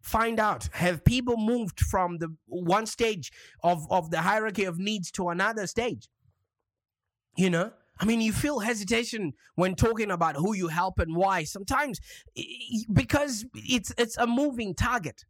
Find 0.00 0.38
out 0.38 0.68
have 0.72 1.04
people 1.04 1.36
moved 1.36 1.80
from 1.80 2.18
the 2.18 2.34
one 2.46 2.86
stage 2.86 3.32
of, 3.62 3.86
of 3.90 4.10
the 4.10 4.20
hierarchy 4.20 4.64
of 4.64 4.78
needs 4.78 5.10
to 5.12 5.28
another 5.28 5.66
stage? 5.66 6.08
You 7.36 7.50
know, 7.50 7.72
I 8.02 8.04
mean, 8.04 8.20
you 8.20 8.32
feel 8.32 8.58
hesitation 8.58 9.32
when 9.54 9.76
talking 9.76 10.10
about 10.10 10.34
who 10.34 10.54
you 10.54 10.66
help 10.66 10.98
and 10.98 11.14
why. 11.14 11.44
Sometimes 11.44 12.00
because 12.92 13.46
it's 13.54 13.92
it's 13.96 14.18
a 14.18 14.26
moving 14.26 14.74
target 14.74 15.24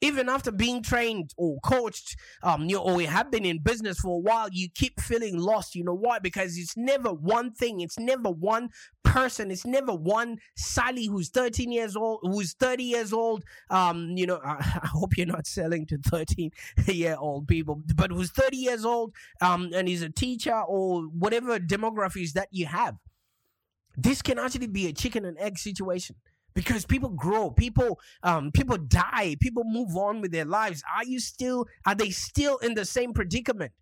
even 0.00 0.28
after 0.28 0.52
being 0.52 0.82
trained 0.82 1.32
or 1.36 1.58
coached, 1.60 2.16
um, 2.42 2.64
you 2.64 2.78
or 2.78 3.00
you 3.00 3.06
have 3.06 3.30
been 3.30 3.44
in 3.44 3.58
business 3.58 3.98
for 3.98 4.16
a 4.16 4.18
while, 4.18 4.48
you 4.50 4.68
keep 4.74 5.00
feeling 5.00 5.38
lost. 5.38 5.74
You 5.74 5.84
know 5.84 5.94
why? 5.94 6.18
Because 6.18 6.58
it's 6.58 6.76
never 6.76 7.12
one 7.12 7.52
thing. 7.52 7.80
It's 7.80 7.98
never 7.98 8.30
one 8.30 8.70
person. 9.02 9.50
It's 9.50 9.64
never 9.64 9.94
one 9.94 10.38
Sally 10.56 11.06
who's 11.06 11.30
13 11.30 11.72
years 11.72 11.96
old, 11.96 12.20
who's 12.22 12.52
30 12.54 12.84
years 12.84 13.12
old. 13.12 13.44
Um, 13.70 14.10
you 14.16 14.26
know, 14.26 14.40
I, 14.44 14.80
I 14.82 14.86
hope 14.86 15.16
you're 15.16 15.26
not 15.26 15.46
selling 15.46 15.86
to 15.86 15.98
13 15.98 16.50
year 16.86 17.16
old 17.18 17.48
people, 17.48 17.82
but 17.94 18.10
who's 18.10 18.30
30 18.30 18.56
years 18.56 18.84
old, 18.84 19.14
um, 19.40 19.70
and 19.74 19.88
is 19.88 20.02
a 20.02 20.10
teacher 20.10 20.60
or 20.60 21.02
whatever 21.02 21.58
demographics 21.58 22.32
that 22.32 22.48
you 22.50 22.66
have. 22.66 22.96
This 23.96 24.20
can 24.20 24.38
actually 24.38 24.66
be 24.66 24.88
a 24.88 24.92
chicken 24.92 25.24
and 25.24 25.38
egg 25.38 25.58
situation 25.58 26.16
because 26.56 26.86
people 26.86 27.10
grow 27.10 27.50
people 27.50 28.00
um 28.24 28.50
people 28.50 28.78
die 28.78 29.36
people 29.40 29.62
move 29.64 29.96
on 29.96 30.20
with 30.20 30.32
their 30.32 30.46
lives. 30.46 30.82
Are 30.96 31.04
you 31.04 31.20
still 31.20 31.66
are 31.86 31.94
they 31.94 32.10
still 32.10 32.56
in 32.58 32.74
the 32.74 32.84
same 32.84 33.12
predicament? 33.12 33.72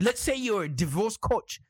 Let's 0.00 0.22
say 0.22 0.36
you're 0.36 0.64
a 0.64 0.68
divorce 0.70 1.18
coach 1.18 1.60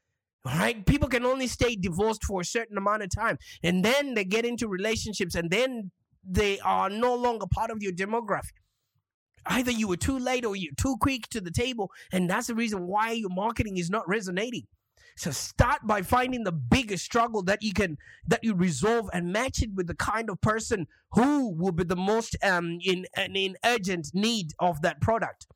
right? 0.45 0.85
People 0.87 1.09
can 1.09 1.25
only 1.25 1.47
stay 1.47 1.77
divorced 1.77 2.25
for 2.25 2.41
a 2.41 2.45
certain 2.45 2.77
amount 2.77 3.03
of 3.03 3.11
time 3.15 3.39
and 3.63 3.85
then 3.85 4.15
they 4.15 4.25
get 4.25 4.45
into 4.45 4.69
relationships 4.69 5.35
and 5.35 5.51
then 5.51 5.91
they 6.29 6.59
are 6.61 6.91
no 6.91 7.15
longer 7.15 7.47
part 7.53 7.71
of 7.71 7.79
your 7.81 7.93
demographic. 7.93 8.59
Either 9.47 9.71
you 9.71 9.89
were 9.89 9.97
too 9.97 10.19
late 10.19 10.45
or 10.45 10.55
you're 10.55 10.73
too 10.81 10.97
quick 11.01 11.29
to 11.29 11.41
the 11.41 11.51
table 11.51 11.91
and 12.13 12.29
that's 12.29 12.49
the 12.49 12.55
reason 12.55 12.87
why 12.87 13.13
your 13.13 13.31
marketing 13.31 13.77
is 13.77 13.91
not 13.91 14.09
resonating 14.09 14.67
So 15.17 15.31
start 15.31 15.87
by 15.87 16.03
finding 16.03 16.45
the 16.45 16.53
biggest 16.53 17.05
struggle 17.05 17.43
that 17.45 17.63
you 17.63 17.73
can 17.73 17.99
that 18.27 18.43
you 18.43 18.55
resolve 18.55 19.09
and 19.13 19.33
match 19.33 19.63
it 19.63 19.71
with 19.75 19.87
the 19.87 19.95
kind 19.95 20.31
of 20.31 20.41
person 20.41 20.87
who 21.13 21.55
will 21.55 21.73
be 21.73 21.85
the 21.85 21.97
most 21.97 22.37
um 22.43 22.79
in 22.83 23.07
in 23.35 23.57
urgent 23.65 24.09
need 24.15 24.53
of 24.59 24.83
that 24.83 25.01
product. 25.01 25.47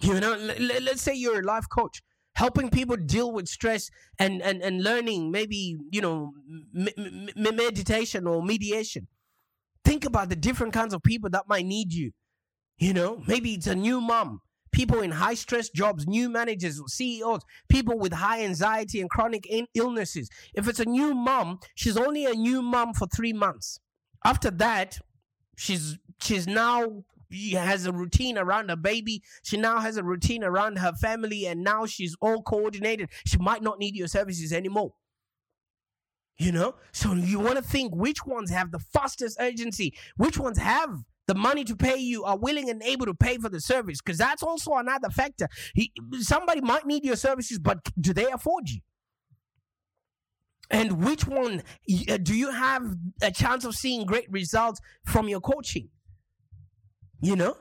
You 0.00 0.18
know, 0.20 0.32
l- 0.32 0.82
let's 0.82 1.02
say 1.02 1.14
you're 1.14 1.40
a 1.40 1.44
life 1.44 1.66
coach 1.70 2.02
helping 2.36 2.70
people 2.70 2.96
deal 2.96 3.32
with 3.32 3.48
stress 3.48 3.90
and 4.18 4.40
and, 4.40 4.62
and 4.62 4.82
learning 4.82 5.30
maybe 5.30 5.76
you 5.90 6.00
know 6.00 6.32
m- 6.74 6.88
m- 6.96 7.28
meditation 7.56 8.26
or 8.26 8.42
mediation. 8.42 9.08
Think 9.84 10.04
about 10.04 10.30
the 10.30 10.36
different 10.36 10.74
kinds 10.74 10.94
of 10.94 11.02
people 11.02 11.30
that 11.30 11.48
might 11.48 11.66
need 11.66 11.92
you. 11.94 12.12
You 12.78 12.94
know 12.94 13.22
maybe 13.28 13.54
it's 13.54 13.68
a 13.68 13.76
new 13.76 14.00
mom 14.00 14.42
people 14.72 15.00
in 15.00 15.10
high 15.10 15.34
stress 15.34 15.68
jobs 15.70 16.06
new 16.06 16.28
managers 16.28 16.80
ceos 16.86 17.42
people 17.68 17.98
with 17.98 18.12
high 18.12 18.42
anxiety 18.42 19.00
and 19.00 19.10
chronic 19.10 19.48
illnesses 19.74 20.28
if 20.54 20.68
it's 20.68 20.80
a 20.80 20.84
new 20.84 21.14
mom 21.14 21.58
she's 21.74 21.96
only 21.96 22.24
a 22.24 22.34
new 22.34 22.62
mom 22.62 22.92
for 22.94 23.06
three 23.08 23.32
months 23.32 23.80
after 24.24 24.50
that 24.50 24.98
she's 25.56 25.98
she's 26.20 26.46
now 26.46 27.02
has 27.52 27.86
a 27.86 27.92
routine 27.92 28.38
around 28.38 28.70
her 28.70 28.76
baby. 28.76 29.22
She 29.42 29.56
now 29.56 29.80
has 29.80 29.96
a 29.96 30.02
routine 30.02 30.42
around 30.42 30.78
her 30.78 30.92
family, 30.92 31.46
and 31.46 31.62
now 31.62 31.86
she's 31.86 32.16
all 32.20 32.42
coordinated. 32.42 33.10
She 33.24 33.38
might 33.38 33.62
not 33.62 33.78
need 33.78 33.94
your 33.96 34.08
services 34.08 34.52
anymore. 34.52 34.94
You 36.38 36.52
know? 36.52 36.76
So 36.92 37.14
you 37.14 37.38
want 37.38 37.56
to 37.56 37.62
think 37.62 37.94
which 37.94 38.24
ones 38.24 38.50
have 38.50 38.72
the 38.72 38.78
fastest 38.78 39.36
urgency, 39.38 39.94
which 40.16 40.38
ones 40.38 40.58
have 40.58 41.04
the 41.30 41.34
money 41.36 41.62
to 41.62 41.76
pay 41.76 41.96
you, 41.96 42.24
are 42.24 42.36
willing 42.36 42.68
and 42.68 42.82
able 42.82 43.06
to 43.06 43.14
pay 43.14 43.38
for 43.38 43.48
the 43.48 43.60
service, 43.60 44.00
because 44.02 44.18
that's 44.18 44.42
also 44.42 44.72
another 44.72 45.10
factor. 45.10 45.48
He, 45.76 45.92
somebody 46.18 46.60
might 46.60 46.86
need 46.86 47.04
your 47.04 47.14
services, 47.14 47.60
but 47.60 47.78
do 48.00 48.12
they 48.12 48.28
afford 48.32 48.68
you? 48.68 48.80
And 50.72 51.04
which 51.04 51.28
one 51.28 51.62
uh, 52.08 52.16
do 52.16 52.34
you 52.34 52.50
have 52.50 52.96
a 53.22 53.30
chance 53.30 53.64
of 53.64 53.76
seeing 53.76 54.06
great 54.06 54.26
results 54.28 54.80
from 55.04 55.28
your 55.28 55.40
coaching? 55.40 55.90
You 57.20 57.36
know, 57.36 57.56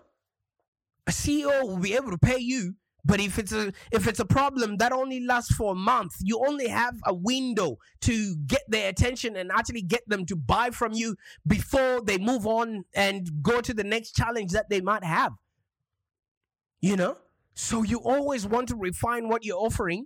a 1.05 1.11
CEO 1.11 1.67
will 1.67 1.77
be 1.77 1.93
able 1.93 2.09
to 2.09 2.17
pay 2.17 2.39
you, 2.39 2.73
but 3.05 3.19
if 3.19 3.39
it's 3.39 3.51
a 3.51 3.71
if 3.91 4.07
it's 4.07 4.19
a 4.19 4.25
problem 4.25 4.77
that 4.77 4.91
only 4.91 5.19
lasts 5.19 5.53
for 5.53 5.71
a 5.71 5.75
month, 5.75 6.15
you 6.21 6.43
only 6.45 6.67
have 6.67 6.95
a 7.05 7.13
window 7.13 7.77
to 8.01 8.35
get 8.45 8.61
their 8.67 8.89
attention 8.89 9.35
and 9.35 9.51
actually 9.51 9.81
get 9.81 10.07
them 10.07 10.25
to 10.25 10.35
buy 10.35 10.69
from 10.71 10.93
you 10.93 11.15
before 11.47 12.01
they 12.01 12.17
move 12.17 12.45
on 12.45 12.85
and 12.93 13.41
go 13.41 13.61
to 13.61 13.73
the 13.73 13.83
next 13.83 14.15
challenge 14.15 14.51
that 14.51 14.69
they 14.69 14.81
might 14.81 15.03
have. 15.03 15.33
You 16.81 16.95
know? 16.95 17.17
So 17.53 17.83
you 17.83 17.99
always 17.99 18.45
want 18.45 18.69
to 18.69 18.75
refine 18.75 19.27
what 19.27 19.43
you're 19.43 19.57
offering, 19.57 20.05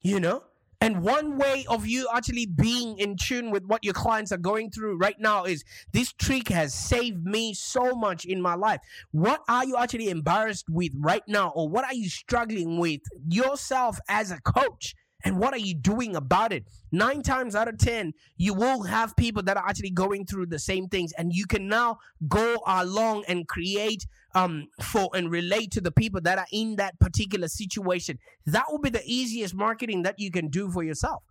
you 0.00 0.18
know? 0.18 0.42
And 0.82 1.02
one 1.02 1.36
way 1.36 1.66
of 1.68 1.86
you 1.86 2.08
actually 2.14 2.46
being 2.46 2.98
in 2.98 3.16
tune 3.16 3.50
with 3.50 3.64
what 3.66 3.84
your 3.84 3.92
clients 3.92 4.32
are 4.32 4.38
going 4.38 4.70
through 4.70 4.96
right 4.96 5.18
now 5.20 5.44
is 5.44 5.62
this 5.92 6.10
trick 6.14 6.48
has 6.48 6.72
saved 6.72 7.26
me 7.26 7.52
so 7.52 7.94
much 7.94 8.24
in 8.24 8.40
my 8.40 8.54
life. 8.54 8.80
What 9.12 9.42
are 9.46 9.66
you 9.66 9.76
actually 9.76 10.08
embarrassed 10.08 10.66
with 10.70 10.92
right 10.96 11.22
now? 11.28 11.52
Or 11.54 11.68
what 11.68 11.84
are 11.84 11.92
you 11.94 12.08
struggling 12.08 12.78
with 12.78 13.02
yourself 13.28 13.98
as 14.08 14.30
a 14.30 14.40
coach? 14.40 14.94
And 15.24 15.38
what 15.38 15.52
are 15.54 15.58
you 15.58 15.74
doing 15.74 16.16
about 16.16 16.52
it? 16.52 16.64
Nine 16.92 17.22
times 17.22 17.54
out 17.54 17.68
of 17.68 17.78
10, 17.78 18.12
you 18.36 18.54
will 18.54 18.82
have 18.84 19.16
people 19.16 19.42
that 19.44 19.56
are 19.56 19.66
actually 19.66 19.90
going 19.90 20.26
through 20.26 20.46
the 20.46 20.58
same 20.58 20.88
things. 20.88 21.12
And 21.12 21.32
you 21.32 21.46
can 21.46 21.68
now 21.68 21.98
go 22.28 22.58
along 22.66 23.24
and 23.28 23.46
create 23.48 24.06
um 24.34 24.68
for 24.80 25.10
and 25.12 25.28
relate 25.28 25.72
to 25.72 25.80
the 25.80 25.90
people 25.90 26.20
that 26.20 26.38
are 26.38 26.46
in 26.52 26.76
that 26.76 26.98
particular 27.00 27.48
situation. 27.48 28.18
That 28.46 28.66
will 28.68 28.78
be 28.78 28.90
the 28.90 29.02
easiest 29.04 29.54
marketing 29.54 30.02
that 30.02 30.18
you 30.18 30.30
can 30.30 30.48
do 30.48 30.70
for 30.70 30.82
yourself. 30.82 31.22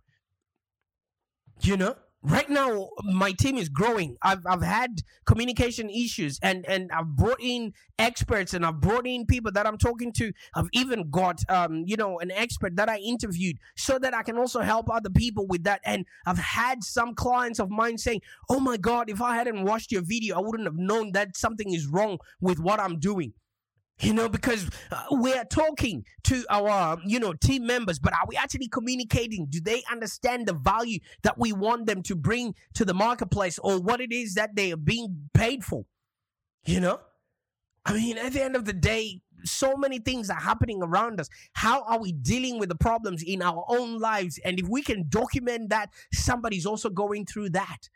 You 1.62 1.76
know? 1.76 1.96
Right 2.22 2.50
now 2.50 2.90
my 3.02 3.32
team 3.32 3.56
is 3.56 3.68
growing. 3.68 4.16
I've 4.22 4.46
i've 4.46 4.62
had 4.62 5.02
communication 5.24 5.88
issues 5.88 6.38
and 6.42 6.66
and 6.68 6.90
i've 6.92 7.16
brought 7.16 7.40
in 7.40 7.72
experts 7.98 8.52
and 8.52 8.64
i've 8.64 8.80
brought 8.80 9.06
in 9.06 9.26
people 9.26 9.50
that 9.52 9.66
i'm 9.66 9.78
talking 9.78 10.12
to. 10.12 10.32
I've 10.54 10.68
even 10.72 11.10
got 11.10 11.42
um 11.48 11.84
you 11.86 11.96
know 11.96 12.18
an 12.20 12.30
expert 12.30 12.76
that 12.76 12.88
i 12.88 12.98
interviewed 12.98 13.56
so 13.76 13.98
that 13.98 14.14
i 14.14 14.22
can 14.22 14.36
also 14.36 14.60
help 14.60 14.90
other 14.90 15.10
people 15.10 15.46
with 15.46 15.64
that. 15.64 15.80
And 15.84 16.04
i've 16.26 16.38
had 16.38 16.84
some 16.84 17.14
clients 17.14 17.58
of 17.58 17.70
mine 17.70 17.96
saying 17.96 18.20
oh 18.50 18.60
my 18.60 18.76
god 18.76 19.08
if 19.08 19.22
i 19.22 19.34
hadn't 19.34 19.64
watched 19.64 19.90
your 19.90 20.02
video 20.02 20.36
i 20.36 20.40
wouldn't 20.40 20.66
have 20.66 20.76
known 20.76 21.12
that 21.12 21.36
something 21.36 21.72
is 21.72 21.86
wrong 21.86 22.18
with 22.40 22.58
what 22.58 22.80
i'm 22.80 22.98
doing 22.98 23.32
you 24.00 24.14
know 24.14 24.28
because 24.28 24.68
uh, 24.90 25.04
we're 25.10 25.44
talking 25.44 26.04
to 26.24 26.44
our 26.50 26.98
you 27.04 27.18
know 27.18 27.32
team 27.32 27.66
members 27.66 27.98
but 27.98 28.12
are 28.12 28.26
we 28.28 28.36
actually 28.36 28.68
communicating 28.68 29.46
do 29.48 29.60
they 29.60 29.82
understand 29.90 30.46
the 30.46 30.52
value 30.52 30.98
that 31.22 31.38
we 31.38 31.52
want 31.52 31.86
them 31.86 32.02
to 32.02 32.14
bring 32.16 32.54
to 32.74 32.84
the 32.84 32.94
marketplace 32.94 33.58
or 33.58 33.80
what 33.80 34.00
it 34.00 34.12
is 34.12 34.34
that 34.34 34.54
they 34.56 34.72
are 34.72 34.76
being 34.76 35.28
paid 35.34 35.64
for 35.64 35.84
you 36.64 36.80
know 36.80 36.98
i 37.84 37.92
mean 37.92 38.18
at 38.18 38.32
the 38.32 38.42
end 38.42 38.56
of 38.56 38.64
the 38.64 38.72
day 38.72 39.20
so 39.44 39.76
many 39.76 39.98
things 39.98 40.30
are 40.30 40.40
happening 40.40 40.82
around 40.82 41.20
us. 41.20 41.28
How 41.54 41.82
are 41.84 41.98
we 41.98 42.12
dealing 42.12 42.58
with 42.58 42.68
the 42.68 42.74
problems 42.74 43.22
in 43.22 43.42
our 43.42 43.64
own 43.68 43.98
lives? 43.98 44.38
And 44.44 44.58
if 44.58 44.68
we 44.68 44.82
can 44.82 45.08
document 45.08 45.70
that, 45.70 45.90
somebody's 46.12 46.66
also 46.66 46.90
going 46.90 47.26
through 47.26 47.50
that. 47.50 47.88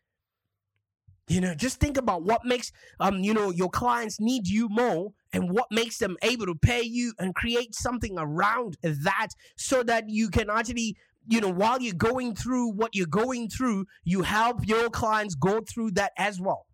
You 1.27 1.41
know, 1.41 1.55
just 1.55 1.81
think 1.81 1.97
about 1.97 2.23
what 2.23 2.45
makes 2.45 2.71
um, 3.01 3.21
you 3.21 3.33
know, 3.33 3.51
your 3.51 3.71
clients 3.71 4.21
need 4.21 4.47
you 4.47 4.69
more 4.69 5.13
and 5.33 5.51
what 5.51 5.67
makes 5.71 5.99
them 5.99 6.17
able 6.23 6.47
to 6.47 6.55
pay 6.55 6.83
you 6.83 7.15
and 7.19 7.35
create 7.35 7.75
something 7.75 8.17
around 8.19 8.77
that 8.83 9.29
so 9.57 9.83
that 9.85 10.05
you 10.09 10.29
can 10.29 10.51
actually 10.51 10.97
you 11.27 11.41
know 11.41 11.49
while 11.49 11.81
you're 11.81 11.95
going 11.95 12.35
through 12.35 12.73
what 12.73 12.95
you're 12.95 13.07
going 13.07 13.49
through 13.49 13.87
you 14.05 14.21
help 14.21 14.67
your 14.67 14.91
clients 14.91 15.35
go 15.35 15.61
through 15.61 15.93
that 15.93 16.13
as 16.19 16.41
well. 16.41 16.67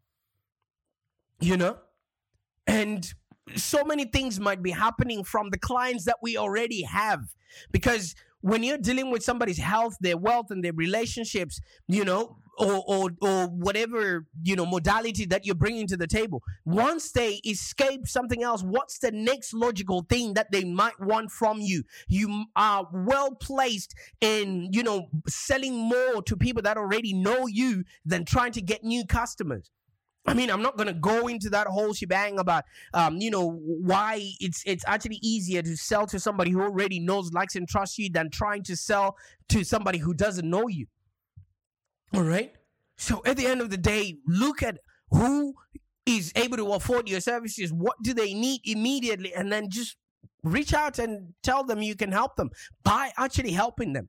You 1.41 1.57
know? 1.57 1.79
And 2.67 3.07
so 3.57 3.85
many 3.85 4.05
things 4.05 4.41
might 4.41 4.63
be 4.63 4.71
happening 4.73 5.25
from 5.25 5.51
the 5.51 5.59
clients 5.59 6.05
that 6.05 6.17
we 6.23 6.37
already 6.37 6.83
have 6.83 7.21
because 7.71 8.15
when 8.43 8.63
you're 8.63 8.79
dealing 8.79 9.11
with 9.11 9.23
somebody's 9.23 9.59
health, 9.59 9.97
their 10.01 10.17
wealth, 10.17 10.47
and 10.51 10.65
their 10.65 10.73
relationships, 10.73 11.61
you 11.89 12.05
know, 12.05 12.39
or, 12.61 12.85
or 12.87 13.11
or 13.21 13.47
whatever 13.47 14.27
you 14.43 14.55
know 14.55 14.67
modality 14.67 15.25
that 15.27 15.47
you're 15.47 15.55
bringing 15.55 15.87
to 15.87 15.97
the 15.97 16.07
table. 16.07 16.43
Once 16.65 17.13
they 17.13 17.41
escape 17.47 18.07
something 18.07 18.43
else 18.43 18.63
what's 18.63 18.99
the 18.99 19.11
next 19.11 19.55
logical 19.55 20.05
thing 20.09 20.35
that 20.35 20.53
they 20.53 20.65
might 20.65 20.99
want 21.01 21.31
from 21.31 21.61
you? 21.61 21.83
You 22.09 22.45
are 22.55 22.87
well 22.93 23.35
placed 23.35 23.95
in 24.21 24.69
you 24.73 24.83
know 24.83 25.09
selling 25.27 25.75
more 25.75 26.23
to 26.23 26.37
people 26.37 26.63
that 26.63 26.77
already 26.77 27.15
know 27.15 27.47
you 27.47 27.85
than 28.05 28.25
trying 28.25 28.53
to 28.53 28.63
get 28.63 28.85
new 28.85 29.07
customers. 29.07 29.71
I 30.27 30.35
mean, 30.35 30.51
I'm 30.51 30.61
not 30.61 30.77
going 30.77 30.87
to 30.87 30.93
go 30.93 31.29
into 31.29 31.49
that 31.51 31.67
whole 31.67 31.95
shebang 31.95 32.39
about, 32.39 32.65
um, 32.93 33.17
you 33.17 33.31
know, 33.31 33.53
why 33.53 34.33
it's 34.39 34.63
it's 34.67 34.85
actually 34.87 35.19
easier 35.23 35.63
to 35.63 35.77
sell 35.77 36.07
to 36.09 36.21
somebody 36.21 36.51
who 36.51 36.61
already 36.61 37.01
knows, 37.01 37.33
likes, 37.33 37.57
and 37.57 37.67
trusts 37.67 37.99
you 37.99 38.11
than 38.11 38.29
trying 38.31 38.63
to 38.65 38.77
sell 38.77 39.17
to 39.49 39.65
somebody 39.65 39.99
who 39.99 40.13
doesn't 40.13 40.49
know 40.49 40.69
you. 40.69 40.87
All 42.13 42.23
right. 42.23 42.53
So 42.97 43.23
at 43.25 43.37
the 43.37 43.47
end 43.47 43.61
of 43.61 43.71
the 43.71 43.77
day, 43.77 44.17
look 44.27 44.63
at 44.63 44.79
who 45.11 45.55
is 46.07 46.33
able 46.37 46.57
to 46.57 46.73
afford 46.73 47.09
your 47.09 47.21
services. 47.21 47.73
What 47.73 47.97
do 48.03 48.13
they 48.13 48.35
need 48.35 48.61
immediately, 48.65 49.33
and 49.35 49.53
then 49.53 49.71
just 49.71 49.97
reach 50.43 50.75
out 50.75 50.99
and 50.99 51.35
tell 51.43 51.65
them 51.65 51.83
you 51.83 51.95
can 51.95 52.13
help 52.13 52.37
them 52.37 52.51
by 52.83 53.13
actually 53.17 53.53
helping 53.53 53.93
them. 53.93 54.09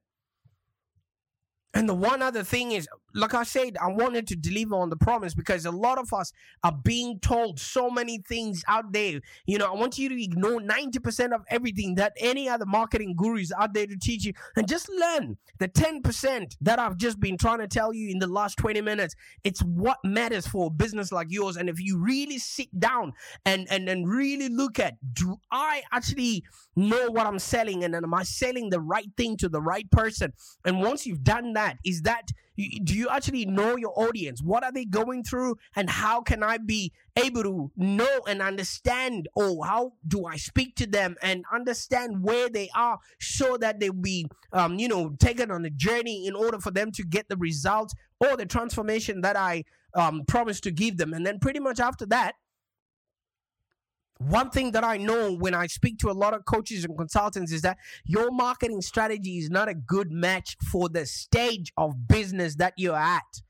And 1.74 1.88
the 1.88 1.94
one 1.94 2.22
other 2.22 2.44
thing 2.44 2.72
is, 2.72 2.88
like 3.14 3.34
I 3.34 3.44
said, 3.44 3.78
I 3.82 3.88
wanted 3.88 4.28
to 4.28 4.36
deliver 4.36 4.76
on 4.76 4.90
the 4.90 4.96
promise 4.96 5.34
because 5.34 5.66
a 5.66 5.72
lot 5.72 5.98
of 5.98 6.12
us 6.14 6.32
are 6.64 6.72
being 6.72 7.20
told 7.20 7.60
so 7.60 7.90
many 7.90 8.20
things 8.20 8.64
out 8.68 8.92
there. 8.92 9.22
You 9.46 9.58
know, 9.58 9.72
I 9.72 9.76
want 9.76 9.98
you 9.98 10.10
to 10.10 10.24
ignore 10.24 10.60
90% 10.60 11.34
of 11.34 11.42
everything 11.50 11.96
that 11.96 12.14
any 12.20 12.48
other 12.50 12.66
marketing 12.66 13.16
gurus 13.16 13.52
out 13.58 13.74
there 13.74 13.88
to 13.88 13.98
teach 13.98 14.26
you 14.26 14.34
and 14.56 14.68
just 14.68 14.90
learn 14.90 15.38
the 15.60 15.68
10% 15.68 16.56
that 16.62 16.80
I've 16.80 16.98
just 16.98 17.20
been 17.20 17.38
trying 17.38 17.60
to 17.60 17.68
tell 17.68 17.94
you 17.94 18.10
in 18.10 18.20
the 18.20 18.28
last 18.28 18.58
20 18.58 18.82
minutes. 18.82 19.16
It's 19.44 19.62
what 19.62 19.98
matters 20.04 20.48
for 20.48 20.68
a 20.68 20.70
business 20.70 21.12
like 21.12 21.28
yours. 21.30 21.58
And 21.58 21.70
if 21.70 21.80
you 21.80 21.98
really 21.98 22.38
sit 22.38 22.68
down 22.80 23.14
and, 23.46 23.68
and, 23.70 23.88
and 23.90 24.08
really 24.08 24.50
look 24.50 24.80
at, 24.80 24.96
do 25.14 25.38
I 25.52 25.84
actually 25.92 26.44
know 26.76 27.10
what 27.10 27.28
I'm 27.28 27.40
selling? 27.40 27.84
And 27.84 27.96
am 27.96 28.14
I 28.14 28.24
selling 28.24 28.70
the 28.70 28.80
right 28.80 29.10
thing 29.18 29.38
to 29.38 29.50
the 29.50 29.62
right 29.62 29.90
person? 29.92 30.34
And 30.66 30.82
once 30.82 31.06
you've 31.06 31.24
done 31.24 31.54
that, 31.54 31.78
is 31.86 32.04
that 32.04 32.30
do 32.58 32.96
you 32.96 33.08
actually 33.10 33.46
know 33.46 33.76
your 33.76 33.94
audience? 33.96 34.42
What 34.42 34.64
are 34.64 34.72
they 34.72 34.86
going 34.86 35.24
through? 35.24 35.58
And 35.76 35.90
how 35.90 36.22
can 36.22 36.44
I 36.44 36.58
be 36.58 36.92
able 37.16 37.44
to 37.44 37.72
know 37.76 38.22
and 38.28 38.42
understand, 38.42 39.30
or 39.36 39.66
how 39.66 39.94
do 40.08 40.26
I 40.26 40.38
speak 40.38 40.76
to 40.78 40.88
them 40.88 41.16
and 41.22 41.46
understand 41.52 42.24
where 42.24 42.50
they 42.50 42.70
are 42.76 43.00
so 43.20 43.58
that 43.58 43.80
they'll 43.80 43.94
be, 43.94 44.28
um, 44.54 44.80
you 44.80 44.88
know, 44.88 45.16
taken 45.20 45.52
on 45.52 45.66
a 45.66 45.70
journey 45.70 46.28
in 46.28 46.36
order 46.36 46.60
for 46.60 46.72
them 46.72 46.92
to 46.94 47.04
get 47.04 47.30
the 47.30 47.38
results 47.38 47.94
or 48.20 48.36
the 48.38 48.46
transformation 48.46 49.22
that 49.22 49.36
I 49.36 49.64
um, 49.94 50.24
promised 50.28 50.64
to 50.64 50.72
give 50.72 50.98
them? 50.98 51.14
And 51.14 51.26
then 51.26 51.40
pretty 51.40 51.60
much 51.60 51.80
after 51.80 52.06
that, 52.08 52.36
one 54.30 54.50
thing 54.50 54.72
that 54.72 54.84
I 54.84 54.98
know 54.98 55.34
when 55.34 55.54
I 55.54 55.68
speak 55.68 55.98
to 56.00 56.10
a 56.10 56.14
lot 56.14 56.34
of 56.34 56.46
coaches 56.46 56.86
and 56.86 56.98
consultants 56.98 57.52
is 57.52 57.62
that 57.62 57.78
your 58.06 58.32
marketing 58.32 58.82
strategy 58.82 59.38
is 59.38 59.50
not 59.50 59.68
a 59.68 59.74
good 59.74 60.12
match 60.12 60.58
for 60.72 60.90
the 60.90 61.06
stage 61.06 61.72
of 61.78 62.08
business 62.08 62.56
that 62.56 62.74
you're 62.78 62.96
at. 62.96 63.42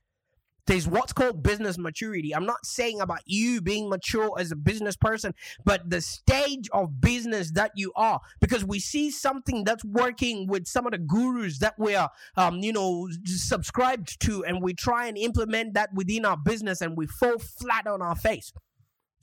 There's 0.68 0.88
what's 0.88 1.12
called 1.12 1.44
business 1.44 1.78
maturity. 1.78 2.34
I'm 2.34 2.46
not 2.46 2.66
saying 2.66 3.02
about 3.02 3.22
you 3.26 3.62
being 3.62 3.90
mature 3.90 4.32
as 4.40 4.52
a 4.52 4.56
business 4.56 4.96
person, 4.96 5.34
but 5.66 5.90
the 5.90 6.02
stage 6.02 6.70
of 6.72 7.02
business 7.02 7.52
that 7.54 7.72
you 7.76 7.92
are. 7.96 8.22
Because 8.40 8.64
we 8.64 8.80
see 8.80 9.12
something 9.12 9.64
that's 9.64 9.84
working 9.84 10.48
with 10.48 10.68
some 10.68 10.86
of 10.86 10.92
the 10.92 11.00
gurus 11.00 11.60
that 11.60 11.74
we 11.78 11.96
are, 11.96 12.10
um, 12.38 12.60
you 12.60 12.72
know, 12.72 13.10
subscribed 13.26 14.22
to, 14.22 14.46
and 14.46 14.62
we 14.62 14.74
try 14.74 15.08
and 15.08 15.18
implement 15.18 15.74
that 15.74 15.90
within 15.94 16.26
our 16.26 16.38
business, 16.38 16.80
and 16.80 16.96
we 16.96 17.08
fall 17.08 17.40
flat 17.40 17.88
on 17.88 18.02
our 18.02 18.16
face. 18.16 18.54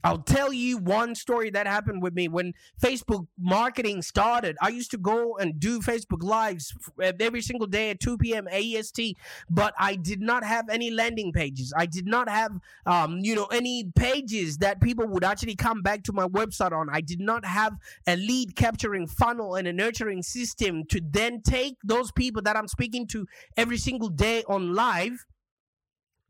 I'll 0.04 0.22
tell 0.22 0.52
you 0.52 0.78
one 0.78 1.14
story 1.14 1.50
that 1.50 1.66
happened 1.66 2.02
with 2.02 2.14
me 2.14 2.28
when 2.28 2.54
Facebook 2.80 3.26
marketing 3.38 4.02
started. 4.02 4.56
I 4.62 4.68
used 4.68 4.90
to 4.92 4.98
go 4.98 5.36
and 5.36 5.58
do 5.58 5.80
Facebook 5.80 6.22
Lives 6.22 6.74
every 7.20 7.42
single 7.42 7.66
day 7.66 7.90
at 7.90 8.00
2 8.00 8.18
p.m. 8.18 8.46
AEST, 8.52 9.16
but 9.50 9.74
I 9.78 9.96
did 9.96 10.20
not 10.20 10.44
have 10.44 10.68
any 10.68 10.90
landing 10.90 11.32
pages. 11.32 11.72
I 11.76 11.86
did 11.86 12.06
not 12.06 12.28
have, 12.28 12.52
um, 12.86 13.18
you 13.22 13.34
know, 13.34 13.46
any 13.46 13.90
pages 13.96 14.58
that 14.58 14.80
people 14.80 15.06
would 15.08 15.24
actually 15.24 15.56
come 15.56 15.82
back 15.82 16.04
to 16.04 16.12
my 16.12 16.26
website 16.28 16.72
on. 16.72 16.88
I 16.90 17.00
did 17.00 17.20
not 17.20 17.44
have 17.44 17.74
a 18.06 18.16
lead 18.16 18.54
capturing 18.54 19.06
funnel 19.06 19.56
and 19.56 19.66
a 19.66 19.72
nurturing 19.72 20.22
system 20.22 20.84
to 20.86 21.00
then 21.02 21.42
take 21.42 21.76
those 21.82 22.12
people 22.12 22.42
that 22.42 22.56
I'm 22.56 22.68
speaking 22.68 23.06
to 23.08 23.26
every 23.56 23.78
single 23.78 24.08
day 24.08 24.44
on 24.48 24.74
live 24.74 25.26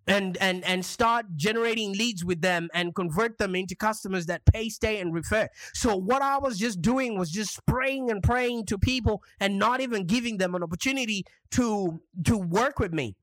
and 0.08 0.36
and 0.38 0.64
and 0.64 0.84
start 0.84 1.26
generating 1.36 1.92
leads 1.92 2.24
with 2.24 2.40
them 2.40 2.68
and 2.74 2.94
convert 2.94 3.38
them 3.38 3.54
into 3.54 3.76
customers 3.76 4.26
that 4.26 4.44
pay 4.46 4.68
stay 4.68 4.98
and 5.00 5.14
refer 5.14 5.46
so 5.74 5.94
what 5.94 6.22
i 6.22 6.38
was 6.38 6.58
just 6.58 6.80
doing 6.80 7.18
was 7.18 7.30
just 7.30 7.54
spraying 7.54 8.10
and 8.10 8.22
praying 8.22 8.64
to 8.64 8.78
people 8.78 9.22
and 9.38 9.58
not 9.58 9.80
even 9.80 10.06
giving 10.06 10.38
them 10.38 10.54
an 10.54 10.62
opportunity 10.62 11.24
to 11.50 12.00
to 12.24 12.36
work 12.36 12.78
with 12.78 12.92
me 12.92 13.14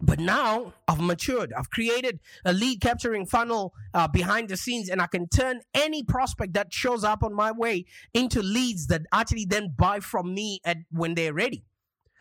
but 0.00 0.18
now 0.18 0.74
I've 0.86 1.00
matured. 1.00 1.52
I've 1.56 1.70
created 1.70 2.20
a 2.44 2.52
lead 2.52 2.80
capturing 2.80 3.24
funnel 3.26 3.72
uh, 3.94 4.06
behind 4.08 4.48
the 4.48 4.56
scenes, 4.56 4.90
and 4.90 5.00
I 5.00 5.06
can 5.06 5.26
turn 5.26 5.62
any 5.74 6.02
prospect 6.02 6.52
that 6.52 6.72
shows 6.72 7.02
up 7.02 7.22
on 7.22 7.34
my 7.34 7.50
way 7.50 7.86
into 8.12 8.42
leads 8.42 8.88
that 8.88 9.02
actually 9.10 9.46
then 9.46 9.74
buy 9.76 10.00
from 10.00 10.34
me 10.34 10.60
at 10.64 10.78
when 10.90 11.14
they're 11.14 11.32
ready. 11.32 11.64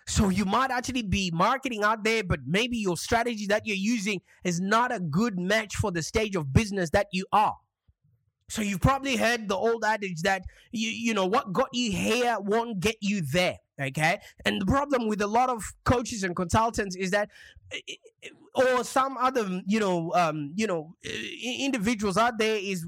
So 0.07 0.29
you 0.29 0.45
might 0.45 0.69
actually 0.69 1.01
be 1.01 1.31
marketing 1.33 1.83
out 1.83 2.03
there, 2.03 2.23
but 2.23 2.41
maybe 2.45 2.77
your 2.77 2.95
strategy 2.95 3.47
that 3.47 3.65
you're 3.65 3.75
using 3.75 4.21
is 4.43 4.61
not 4.61 4.93
a 4.93 4.99
good 4.99 5.39
match 5.39 5.75
for 5.75 5.91
the 5.91 6.03
stage 6.03 6.35
of 6.35 6.53
business 6.53 6.91
that 6.91 7.07
you 7.11 7.25
are. 7.31 7.55
So 8.49 8.61
you've 8.61 8.81
probably 8.81 9.15
heard 9.15 9.47
the 9.47 9.55
old 9.55 9.83
adage 9.83 10.21
that 10.21 10.43
you 10.71 10.89
you 10.89 11.13
know 11.15 11.25
what 11.25 11.51
got 11.51 11.69
you 11.73 11.91
here 11.91 12.37
won't 12.39 12.79
get 12.79 12.97
you 13.01 13.21
there. 13.21 13.57
Okay, 13.81 14.19
and 14.45 14.61
the 14.61 14.65
problem 14.65 15.09
with 15.09 15.21
a 15.21 15.27
lot 15.27 15.49
of 15.49 15.63
coaches 15.83 16.23
and 16.23 16.33
consultants 16.33 16.95
is 16.95 17.11
that 17.11 17.29
eh, 17.73 17.79
eh, 17.89 17.93
eh, 18.23 18.29
or 18.55 18.85
some 18.85 19.17
other 19.17 19.61
you 19.67 19.81
know 19.81 20.13
um, 20.13 20.53
you 20.55 20.65
know 20.65 20.95
individuals 21.43 22.15
out 22.15 22.37
there 22.37 22.55
is 22.55 22.87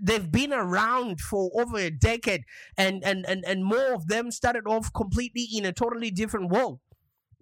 they've 0.00 0.32
been 0.32 0.54
around 0.54 1.20
for 1.20 1.50
over 1.54 1.76
a 1.76 1.90
decade 1.90 2.44
and 2.78 3.04
and 3.04 3.26
and, 3.26 3.44
and 3.46 3.66
more 3.66 3.92
of 3.92 4.08
them 4.08 4.30
started 4.30 4.66
off 4.66 4.90
completely 4.94 5.46
in 5.52 5.66
a 5.66 5.72
totally 5.72 6.10
different 6.10 6.50
world 6.50 6.80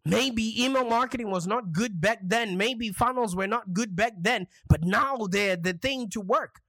Maybe 0.04 0.64
email 0.64 0.84
marketing 0.84 1.30
was 1.30 1.46
not 1.46 1.72
good 1.72 2.00
back 2.00 2.18
then. 2.24 2.56
Maybe 2.56 2.90
funnels 2.90 3.36
were 3.36 3.46
not 3.46 3.72
good 3.72 3.94
back 3.94 4.14
then, 4.18 4.48
but 4.68 4.82
now 4.82 5.28
they're 5.30 5.56
the 5.56 5.74
thing 5.74 6.10
to 6.10 6.20
work. 6.20 6.61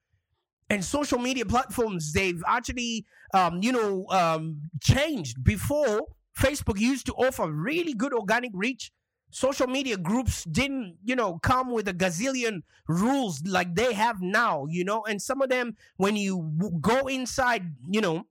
And 0.74 0.84
social 0.84 1.20
media 1.20 1.46
platforms, 1.46 2.14
they've 2.14 2.44
actually, 2.48 3.06
um, 3.32 3.62
you 3.62 3.72
know, 3.72 4.08
um, 4.10 4.60
changed. 4.82 5.44
Before, 5.44 6.02
Facebook 6.36 6.80
used 6.80 7.06
to 7.06 7.14
offer 7.14 7.46
really 7.52 7.94
good 7.94 8.12
organic 8.12 8.50
reach. 8.56 8.92
Social 9.30 9.68
media 9.68 9.98
groups 9.98 10.44
didn't 10.46 10.98
you 11.04 11.16
know 11.16 11.38
come 11.44 11.72
with 11.72 11.88
a 11.88 11.94
gazillion 11.94 12.62
rules 12.88 13.44
like 13.46 13.76
they 13.76 13.94
have 13.94 14.22
now 14.22 14.66
you 14.68 14.84
know? 14.84 15.04
And 15.06 15.22
some 15.22 15.42
of 15.44 15.50
them 15.50 15.76
when 15.98 16.16
you 16.16 16.52
go 16.82 17.08
inside 17.08 17.76
you 17.90 18.02
know 18.02 18.24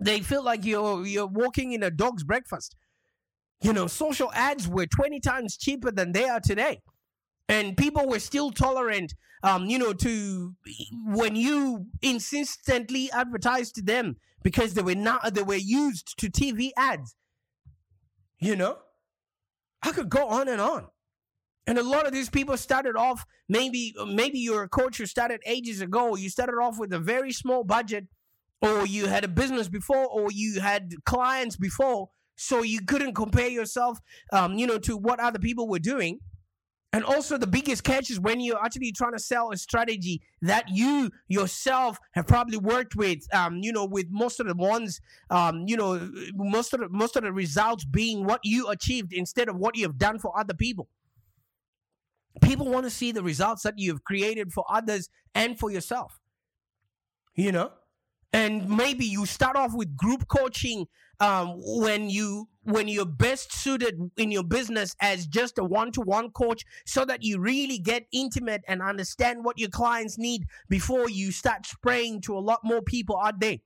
they 0.00 0.20
feel 0.20 0.44
like 0.44 0.64
you're 0.64 1.04
you're 1.06 1.26
walking 1.26 1.72
in 1.72 1.82
a 1.82 1.90
dog's 1.90 2.22
breakfast. 2.22 2.76
You 3.60 3.72
know 3.72 3.88
social 3.88 4.32
ads 4.34 4.68
were 4.68 4.86
20 4.86 5.18
times 5.20 5.56
cheaper 5.56 5.90
than 5.90 6.12
they 6.12 6.28
are 6.28 6.40
today 6.40 6.80
and 7.52 7.76
people 7.76 8.06
were 8.08 8.18
still 8.18 8.50
tolerant 8.50 9.14
um 9.42 9.66
you 9.66 9.78
know 9.78 9.92
to 9.92 10.54
when 11.06 11.36
you 11.36 11.86
insistently 12.02 13.10
advertised 13.12 13.74
to 13.74 13.82
them 13.82 14.16
because 14.42 14.74
they 14.74 14.82
were 14.82 14.94
not 14.94 15.34
they 15.34 15.42
were 15.42 15.54
used 15.54 16.18
to 16.18 16.30
tv 16.30 16.70
ads 16.76 17.16
you 18.40 18.56
know 18.56 18.78
I 19.82 19.90
could 19.90 20.08
go 20.08 20.28
on 20.28 20.48
and 20.48 20.60
on. 20.60 20.86
And 21.66 21.78
a 21.78 21.82
lot 21.82 22.06
of 22.06 22.12
these 22.12 22.28
people 22.28 22.56
started 22.56 22.96
off 22.96 23.24
maybe 23.48 23.94
maybe 24.06 24.38
you're 24.38 24.64
a 24.64 24.68
coach 24.68 24.98
who 24.98 25.06
started 25.06 25.40
ages 25.46 25.80
ago. 25.80 26.16
You 26.16 26.28
started 26.28 26.54
off 26.54 26.78
with 26.78 26.92
a 26.92 26.98
very 26.98 27.32
small 27.32 27.62
budget, 27.62 28.08
or 28.60 28.86
you 28.86 29.06
had 29.06 29.24
a 29.24 29.28
business 29.28 29.68
before, 29.68 30.06
or 30.06 30.32
you 30.32 30.60
had 30.60 30.92
clients 31.04 31.56
before, 31.56 32.10
so 32.36 32.62
you 32.62 32.80
couldn't 32.80 33.14
compare 33.14 33.48
yourself, 33.48 33.98
um, 34.32 34.58
you 34.58 34.66
know, 34.66 34.78
to 34.78 34.96
what 34.96 35.20
other 35.20 35.38
people 35.38 35.68
were 35.68 35.78
doing. 35.78 36.18
And 36.94 37.04
also, 37.04 37.38
the 37.38 37.46
biggest 37.46 37.84
catch 37.84 38.10
is 38.10 38.20
when 38.20 38.38
you're 38.40 38.62
actually 38.62 38.92
trying 38.92 39.12
to 39.12 39.18
sell 39.18 39.50
a 39.50 39.56
strategy 39.56 40.20
that 40.42 40.68
you 40.68 41.10
yourself 41.26 41.98
have 42.12 42.26
probably 42.26 42.58
worked 42.58 42.94
with. 42.96 43.20
Um, 43.34 43.58
you 43.62 43.72
know, 43.72 43.86
with 43.86 44.08
most 44.10 44.40
of 44.40 44.46
the 44.46 44.54
ones, 44.54 45.00
um, 45.30 45.64
you 45.66 45.76
know, 45.76 46.10
most 46.34 46.74
of 46.74 46.80
the 46.80 46.90
most 46.90 47.16
of 47.16 47.22
the 47.22 47.32
results 47.32 47.86
being 47.86 48.24
what 48.24 48.40
you 48.44 48.68
achieved 48.68 49.14
instead 49.14 49.48
of 49.48 49.56
what 49.56 49.74
you 49.74 49.84
have 49.84 49.96
done 49.96 50.18
for 50.18 50.38
other 50.38 50.52
people. 50.52 50.88
People 52.42 52.66
want 52.66 52.84
to 52.84 52.90
see 52.90 53.10
the 53.10 53.22
results 53.22 53.62
that 53.62 53.78
you 53.78 53.90
have 53.90 54.04
created 54.04 54.52
for 54.52 54.64
others 54.70 55.08
and 55.34 55.58
for 55.58 55.70
yourself. 55.70 56.20
You 57.34 57.52
know, 57.52 57.72
and 58.34 58.68
maybe 58.68 59.06
you 59.06 59.24
start 59.24 59.56
off 59.56 59.72
with 59.74 59.96
group 59.96 60.28
coaching 60.28 60.86
um, 61.20 61.54
when 61.56 62.10
you 62.10 62.48
when 62.64 62.88
you're 62.88 63.04
best 63.06 63.52
suited 63.52 64.10
in 64.16 64.30
your 64.30 64.44
business 64.44 64.94
as 65.00 65.26
just 65.26 65.58
a 65.58 65.64
one-to-one 65.64 66.30
coach 66.30 66.64
so 66.86 67.04
that 67.04 67.22
you 67.22 67.40
really 67.40 67.78
get 67.78 68.06
intimate 68.12 68.62
and 68.68 68.82
understand 68.82 69.44
what 69.44 69.58
your 69.58 69.68
clients 69.68 70.18
need 70.18 70.44
before 70.68 71.08
you 71.08 71.32
start 71.32 71.66
spraying 71.66 72.20
to 72.20 72.36
a 72.36 72.40
lot 72.40 72.60
more 72.62 72.82
people 72.82 73.18
out 73.18 73.40
there 73.40 73.58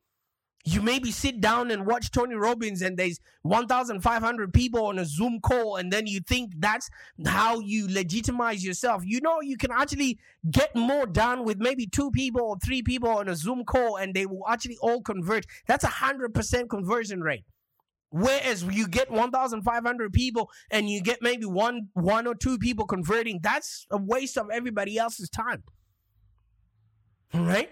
you 0.67 0.83
maybe 0.83 1.13
sit 1.13 1.41
down 1.41 1.71
and 1.71 1.87
watch 1.87 2.11
Tony 2.11 2.35
Robbins 2.35 2.83
and 2.83 2.97
there's 2.97 3.21
1,500 3.43 4.53
people 4.53 4.87
on 4.87 4.99
a 4.99 5.05
Zoom 5.05 5.41
call, 5.41 5.77
and 5.77 5.93
then 5.93 6.09
you 6.09 6.19
think 6.21 6.55
that's 6.59 6.91
how 7.25 7.61
you 7.61 7.87
legitimize 7.89 8.65
yourself. 8.65 9.03
You 9.07 9.21
know, 9.21 9.41
you 9.41 9.57
can 9.57 9.71
actually 9.71 10.19
get 10.51 10.75
more 10.75 11.07
done 11.07 11.45
with 11.45 11.59
maybe 11.59 11.87
two 11.87 12.11
people 12.11 12.43
or 12.43 12.57
three 12.59 12.83
people 12.83 13.09
on 13.09 13.29
a 13.29 13.37
Zoom 13.37 13.65
call, 13.65 13.97
and 13.97 14.13
they 14.13 14.27
will 14.27 14.43
actually 14.49 14.77
all 14.83 15.01
convert. 15.03 15.47
That's 15.69 15.85
a 15.85 15.89
100% 15.89 16.69
conversion 16.69 17.21
rate. 17.21 17.45
Whereas 18.11 18.63
you 18.63 18.89
get 18.89 19.11
1,500 19.11 20.13
people 20.13 20.51
and 20.71 20.89
you 20.89 21.03
get 21.03 21.21
maybe 21.23 21.45
one, 21.45 21.89
one 21.95 22.27
or 22.27 22.35
two 22.35 22.59
people 22.59 22.87
converting, 22.87 23.41
that's 23.43 23.87
a 23.91 23.99
waste 23.99 24.39
of 24.39 24.49
everybody 24.53 24.97
else's 24.97 25.29
time. 25.29 25.65
All 27.35 27.43
right? 27.43 27.71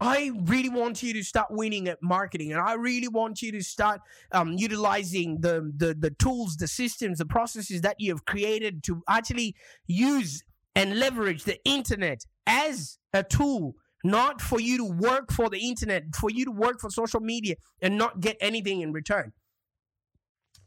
I 0.00 0.30
really 0.44 0.70
want 0.70 1.02
you 1.02 1.12
to 1.12 1.22
start 1.22 1.48
winning 1.50 1.86
at 1.86 1.98
marketing, 2.02 2.52
and 2.52 2.60
I 2.60 2.72
really 2.74 3.08
want 3.08 3.42
you 3.42 3.52
to 3.52 3.62
start 3.62 4.00
um, 4.32 4.54
utilizing 4.56 5.42
the, 5.42 5.70
the 5.76 5.94
the 5.94 6.10
tools, 6.10 6.56
the 6.56 6.68
systems, 6.68 7.18
the 7.18 7.26
processes 7.26 7.82
that 7.82 7.96
you 7.98 8.10
have 8.12 8.24
created 8.24 8.82
to 8.84 9.02
actually 9.10 9.54
use 9.86 10.42
and 10.74 10.98
leverage 10.98 11.44
the 11.44 11.58
internet 11.64 12.24
as 12.46 12.98
a 13.12 13.22
tool, 13.22 13.74
not 14.04 14.40
for 14.40 14.60
you 14.60 14.78
to 14.78 14.84
work 14.84 15.32
for 15.32 15.50
the 15.50 15.58
internet, 15.58 16.04
for 16.16 16.30
you 16.30 16.44
to 16.44 16.50
work 16.50 16.80
for 16.80 16.90
social 16.90 17.20
media 17.20 17.56
and 17.82 17.98
not 17.98 18.20
get 18.20 18.36
anything 18.40 18.80
in 18.80 18.92
return. 18.92 19.32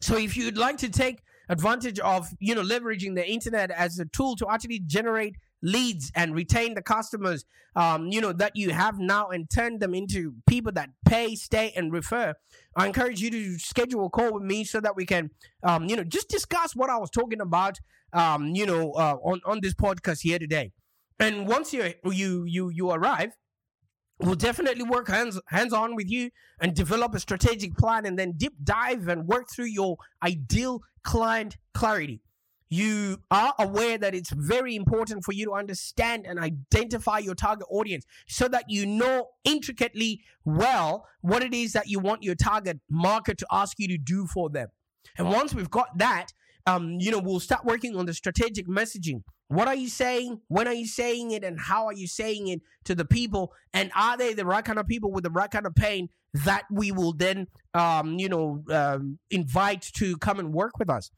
So, 0.02 0.18
if 0.18 0.36
you'd 0.36 0.58
like 0.58 0.78
to 0.78 0.90
take 0.90 1.20
advantage 1.50 2.00
of 2.00 2.30
you 2.40 2.56
know 2.56 2.62
leveraging 2.64 3.16
the 3.16 3.28
internet 3.30 3.70
as 3.72 4.00
a 4.00 4.06
tool 4.06 4.36
to 4.36 4.48
actually 4.50 4.80
generate 4.80 5.36
leads 5.62 6.12
and 6.16 6.36
retain 6.36 6.74
the 6.74 6.82
customers 6.82 7.46
um, 7.76 8.08
you 8.08 8.22
know 8.22 8.32
that 8.32 8.56
you 8.56 8.72
have 8.72 8.98
now 9.00 9.28
and 9.28 9.50
turn 9.50 9.80
them 9.80 9.94
into 9.94 10.36
people 10.48 10.72
that 10.72 10.90
pay 11.06 11.36
stay 11.36 11.74
and 11.76 11.92
refer 11.92 12.34
i 12.78 12.86
encourage 12.86 13.22
you 13.22 13.30
to 13.30 13.58
schedule 13.60 14.06
a 14.06 14.10
call 14.10 14.34
with 14.34 14.44
me 14.44 14.64
so 14.64 14.80
that 14.80 14.96
we 14.96 15.06
can 15.06 15.30
um, 15.64 15.86
you 15.86 15.96
know 15.96 16.04
just 16.04 16.30
discuss 16.30 16.76
what 16.76 16.90
i 16.90 16.98
was 16.98 17.10
talking 17.10 17.42
about 17.42 17.78
um, 18.14 18.48
you 18.48 18.66
know 18.66 18.92
uh, 18.94 19.18
on, 19.24 19.42
on 19.46 19.60
this 19.62 19.74
podcast 19.74 20.22
here 20.22 20.40
today 20.40 20.72
and 21.24 21.48
once 21.48 21.74
you 21.74 21.94
you 22.06 22.44
you 22.46 22.70
you 22.70 22.92
arrive 22.92 23.32
we'll 24.20 24.36
definitely 24.36 24.84
work 24.84 25.08
hands 25.08 25.40
hands 25.48 25.74
on 25.74 25.96
with 25.96 26.10
you 26.10 26.30
and 26.60 26.74
develop 26.76 27.14
a 27.16 27.20
strategic 27.20 27.76
plan 27.78 28.06
and 28.06 28.18
then 28.18 28.34
deep 28.38 28.54
dive 28.64 29.08
and 29.08 29.28
work 29.28 29.48
through 29.54 29.66
your 29.66 29.98
ideal 30.24 30.82
client 31.04 31.58
clarity 31.74 32.22
you 32.74 33.20
are 33.30 33.54
aware 33.60 34.00
that 34.00 34.16
it's 34.16 34.32
very 34.32 34.76
important 34.76 35.24
for 35.24 35.32
you 35.32 35.46
to 35.46 35.52
understand 35.54 36.26
and 36.26 36.40
identify 36.40 37.20
your 37.20 37.36
target 37.36 37.68
audience 37.70 38.04
so 38.28 38.48
that 38.48 38.66
you 38.68 38.88
know 38.88 39.28
intricately 39.44 40.22
well 40.44 41.06
what 41.22 41.44
it 41.44 41.54
is 41.54 41.74
that 41.74 41.88
you 41.88 42.00
want 42.00 42.24
your 42.24 42.34
target 42.34 42.80
market 42.90 43.38
to 43.38 43.46
ask 43.52 43.78
you 43.78 43.88
to 43.88 43.98
do 44.00 44.26
for 44.26 44.50
them. 44.50 44.70
And 45.20 45.30
once 45.30 45.54
we've 45.54 45.70
got 45.70 46.00
that, 46.00 46.30
um, 46.66 46.98
you 47.00 47.12
know, 47.12 47.20
we'll 47.20 47.40
start 47.40 47.64
working 47.64 47.96
on 47.96 48.08
the 48.08 48.14
strategic 48.14 48.68
messaging. 48.68 49.22
What 49.48 49.68
are 49.68 49.76
you 49.76 49.90
saying? 49.90 50.42
When 50.48 50.68
are 50.68 50.74
you 50.74 50.88
saying 50.88 51.32
it? 51.32 51.44
And 51.44 51.60
how 51.60 51.86
are 51.86 51.94
you 51.94 52.08
saying 52.08 52.48
it 52.48 52.62
to 52.86 52.96
the 52.96 53.06
people? 53.06 53.54
And 53.74 53.92
are 53.96 54.18
they 54.18 54.34
the 54.34 54.46
right 54.46 54.66
kind 54.66 54.80
of 54.80 54.88
people 54.88 55.12
with 55.12 55.24
the 55.24 55.30
right 55.30 55.52
kind 55.52 55.66
of 55.66 55.76
pain 55.76 56.10
that 56.46 56.64
we 56.72 56.92
will 56.92 57.14
then, 57.14 57.48
um, 57.74 58.18
you 58.18 58.30
know, 58.30 58.64
um, 58.72 59.20
invite 59.30 59.84
to 59.96 60.18
come 60.18 60.40
and 60.40 60.54
work 60.54 60.80
with 60.80 60.90
us? 60.90 61.12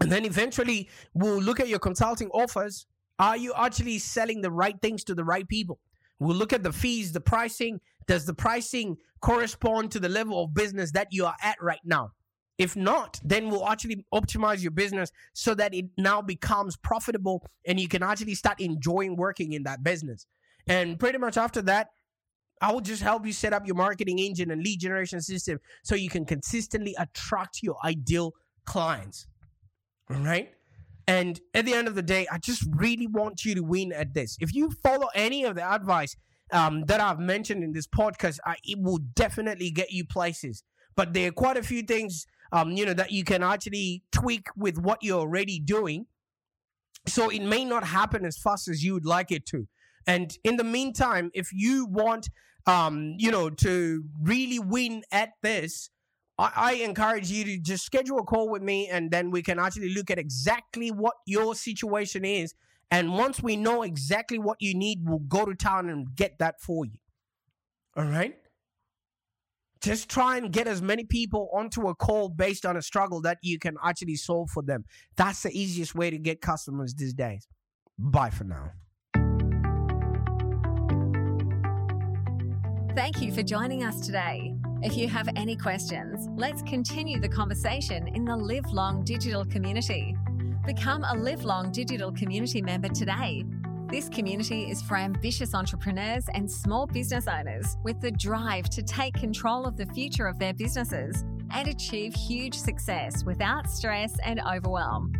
And 0.00 0.10
then 0.10 0.24
eventually 0.24 0.88
we'll 1.14 1.40
look 1.40 1.60
at 1.60 1.68
your 1.68 1.78
consulting 1.78 2.28
offers. 2.30 2.86
Are 3.18 3.36
you 3.36 3.52
actually 3.56 3.98
selling 3.98 4.40
the 4.40 4.50
right 4.50 4.80
things 4.80 5.04
to 5.04 5.14
the 5.14 5.24
right 5.24 5.46
people? 5.46 5.78
We'll 6.18 6.36
look 6.36 6.52
at 6.52 6.62
the 6.62 6.72
fees, 6.72 7.12
the 7.12 7.20
pricing. 7.20 7.80
Does 8.06 8.26
the 8.26 8.34
pricing 8.34 8.96
correspond 9.20 9.92
to 9.92 10.00
the 10.00 10.08
level 10.08 10.42
of 10.42 10.54
business 10.54 10.92
that 10.92 11.08
you 11.10 11.26
are 11.26 11.36
at 11.42 11.56
right 11.60 11.80
now? 11.84 12.12
If 12.62 12.76
not, 12.76 13.20
then 13.24 13.50
we'll 13.50 13.68
actually 13.68 14.04
optimize 14.14 14.62
your 14.62 14.70
business 14.70 15.10
so 15.32 15.54
that 15.54 15.74
it 15.74 15.86
now 15.98 16.22
becomes 16.22 16.76
profitable 16.76 17.44
and 17.66 17.80
you 17.80 17.88
can 17.88 18.02
actually 18.02 18.34
start 18.34 18.60
enjoying 18.60 19.16
working 19.16 19.52
in 19.52 19.64
that 19.64 19.82
business. 19.82 20.26
And 20.66 20.98
pretty 20.98 21.18
much 21.18 21.36
after 21.36 21.62
that, 21.62 21.88
I 22.60 22.72
will 22.72 22.80
just 22.80 23.02
help 23.02 23.26
you 23.26 23.32
set 23.32 23.52
up 23.52 23.66
your 23.66 23.74
marketing 23.74 24.20
engine 24.20 24.50
and 24.52 24.62
lead 24.62 24.78
generation 24.78 25.20
system 25.20 25.58
so 25.82 25.96
you 25.96 26.08
can 26.08 26.24
consistently 26.24 26.94
attract 26.98 27.62
your 27.62 27.76
ideal 27.84 28.32
clients 28.64 29.26
right? 30.20 30.50
And 31.08 31.40
at 31.54 31.64
the 31.64 31.74
end 31.74 31.88
of 31.88 31.94
the 31.94 32.02
day, 32.02 32.26
I 32.30 32.38
just 32.38 32.64
really 32.76 33.06
want 33.06 33.44
you 33.44 33.54
to 33.56 33.62
win 33.62 33.92
at 33.92 34.14
this. 34.14 34.36
If 34.40 34.54
you 34.54 34.70
follow 34.82 35.08
any 35.14 35.44
of 35.44 35.56
the 35.56 35.64
advice 35.64 36.16
um, 36.52 36.84
that 36.86 37.00
I've 37.00 37.18
mentioned 37.18 37.64
in 37.64 37.72
this 37.72 37.86
podcast, 37.86 38.38
I, 38.46 38.56
it 38.64 38.78
will 38.80 38.98
definitely 38.98 39.70
get 39.70 39.90
you 39.90 40.04
places. 40.04 40.62
But 40.94 41.12
there 41.12 41.28
are 41.28 41.32
quite 41.32 41.56
a 41.56 41.62
few 41.62 41.82
things, 41.82 42.26
um, 42.52 42.72
you 42.72 42.84
know, 42.84 42.94
that 42.94 43.10
you 43.10 43.24
can 43.24 43.42
actually 43.42 44.02
tweak 44.12 44.46
with 44.56 44.78
what 44.78 45.02
you're 45.02 45.20
already 45.20 45.58
doing. 45.58 46.06
So 47.06 47.30
it 47.30 47.42
may 47.42 47.64
not 47.64 47.84
happen 47.84 48.24
as 48.24 48.38
fast 48.38 48.68
as 48.68 48.84
you 48.84 48.94
would 48.94 49.06
like 49.06 49.32
it 49.32 49.46
to. 49.46 49.66
And 50.06 50.36
in 50.44 50.56
the 50.56 50.64
meantime, 50.64 51.30
if 51.34 51.48
you 51.52 51.86
want, 51.86 52.28
um, 52.66 53.14
you 53.18 53.30
know, 53.30 53.50
to 53.50 54.04
really 54.20 54.58
win 54.58 55.02
at 55.10 55.30
this, 55.42 55.90
I, 56.38 56.52
I 56.54 56.72
encourage 56.74 57.30
you 57.30 57.44
to 57.44 57.58
just 57.58 57.84
schedule 57.84 58.18
a 58.18 58.22
call 58.24 58.50
with 58.50 58.62
me 58.62 58.88
and 58.88 59.10
then 59.10 59.30
we 59.30 59.42
can 59.42 59.58
actually 59.58 59.94
look 59.94 60.10
at 60.10 60.18
exactly 60.18 60.90
what 60.90 61.14
your 61.26 61.54
situation 61.54 62.24
is. 62.24 62.54
And 62.90 63.14
once 63.14 63.42
we 63.42 63.56
know 63.56 63.82
exactly 63.82 64.38
what 64.38 64.58
you 64.60 64.74
need, 64.74 64.98
we'll 65.02 65.20
go 65.20 65.46
to 65.46 65.54
town 65.54 65.88
and 65.88 66.14
get 66.14 66.38
that 66.38 66.60
for 66.60 66.84
you. 66.84 66.98
All 67.96 68.04
right? 68.04 68.36
Just 69.82 70.08
try 70.08 70.36
and 70.36 70.52
get 70.52 70.68
as 70.68 70.80
many 70.80 71.04
people 71.04 71.50
onto 71.52 71.88
a 71.88 71.94
call 71.94 72.28
based 72.28 72.64
on 72.64 72.76
a 72.76 72.82
struggle 72.82 73.20
that 73.22 73.38
you 73.42 73.58
can 73.58 73.76
actually 73.84 74.14
solve 74.14 74.48
for 74.50 74.62
them. 74.62 74.84
That's 75.16 75.42
the 75.42 75.50
easiest 75.50 75.94
way 75.94 76.08
to 76.08 76.18
get 76.18 76.40
customers 76.40 76.94
these 76.94 77.12
days. 77.12 77.48
Bye 77.98 78.30
for 78.30 78.44
now. 78.44 78.70
Thank 82.94 83.20
you 83.22 83.32
for 83.32 83.42
joining 83.42 83.82
us 83.82 84.06
today. 84.06 84.54
If 84.82 84.96
you 84.96 85.08
have 85.08 85.28
any 85.34 85.56
questions, 85.56 86.28
let's 86.36 86.62
continue 86.62 87.18
the 87.18 87.28
conversation 87.28 88.06
in 88.08 88.24
the 88.24 88.36
Live 88.36 88.66
Long 88.66 89.02
Digital 89.02 89.44
community. 89.44 90.14
Become 90.64 91.02
a 91.02 91.14
Live 91.16 91.42
Long 91.42 91.72
Digital 91.72 92.12
community 92.12 92.62
member 92.62 92.88
today. 92.88 93.44
This 93.92 94.08
community 94.08 94.70
is 94.70 94.80
for 94.80 94.96
ambitious 94.96 95.54
entrepreneurs 95.54 96.24
and 96.32 96.50
small 96.50 96.86
business 96.86 97.28
owners 97.28 97.76
with 97.84 98.00
the 98.00 98.10
drive 98.10 98.70
to 98.70 98.82
take 98.82 99.12
control 99.12 99.66
of 99.66 99.76
the 99.76 99.84
future 99.84 100.26
of 100.26 100.38
their 100.38 100.54
businesses 100.54 101.24
and 101.50 101.68
achieve 101.68 102.14
huge 102.14 102.54
success 102.54 103.22
without 103.22 103.68
stress 103.68 104.16
and 104.24 104.40
overwhelm. 104.50 105.12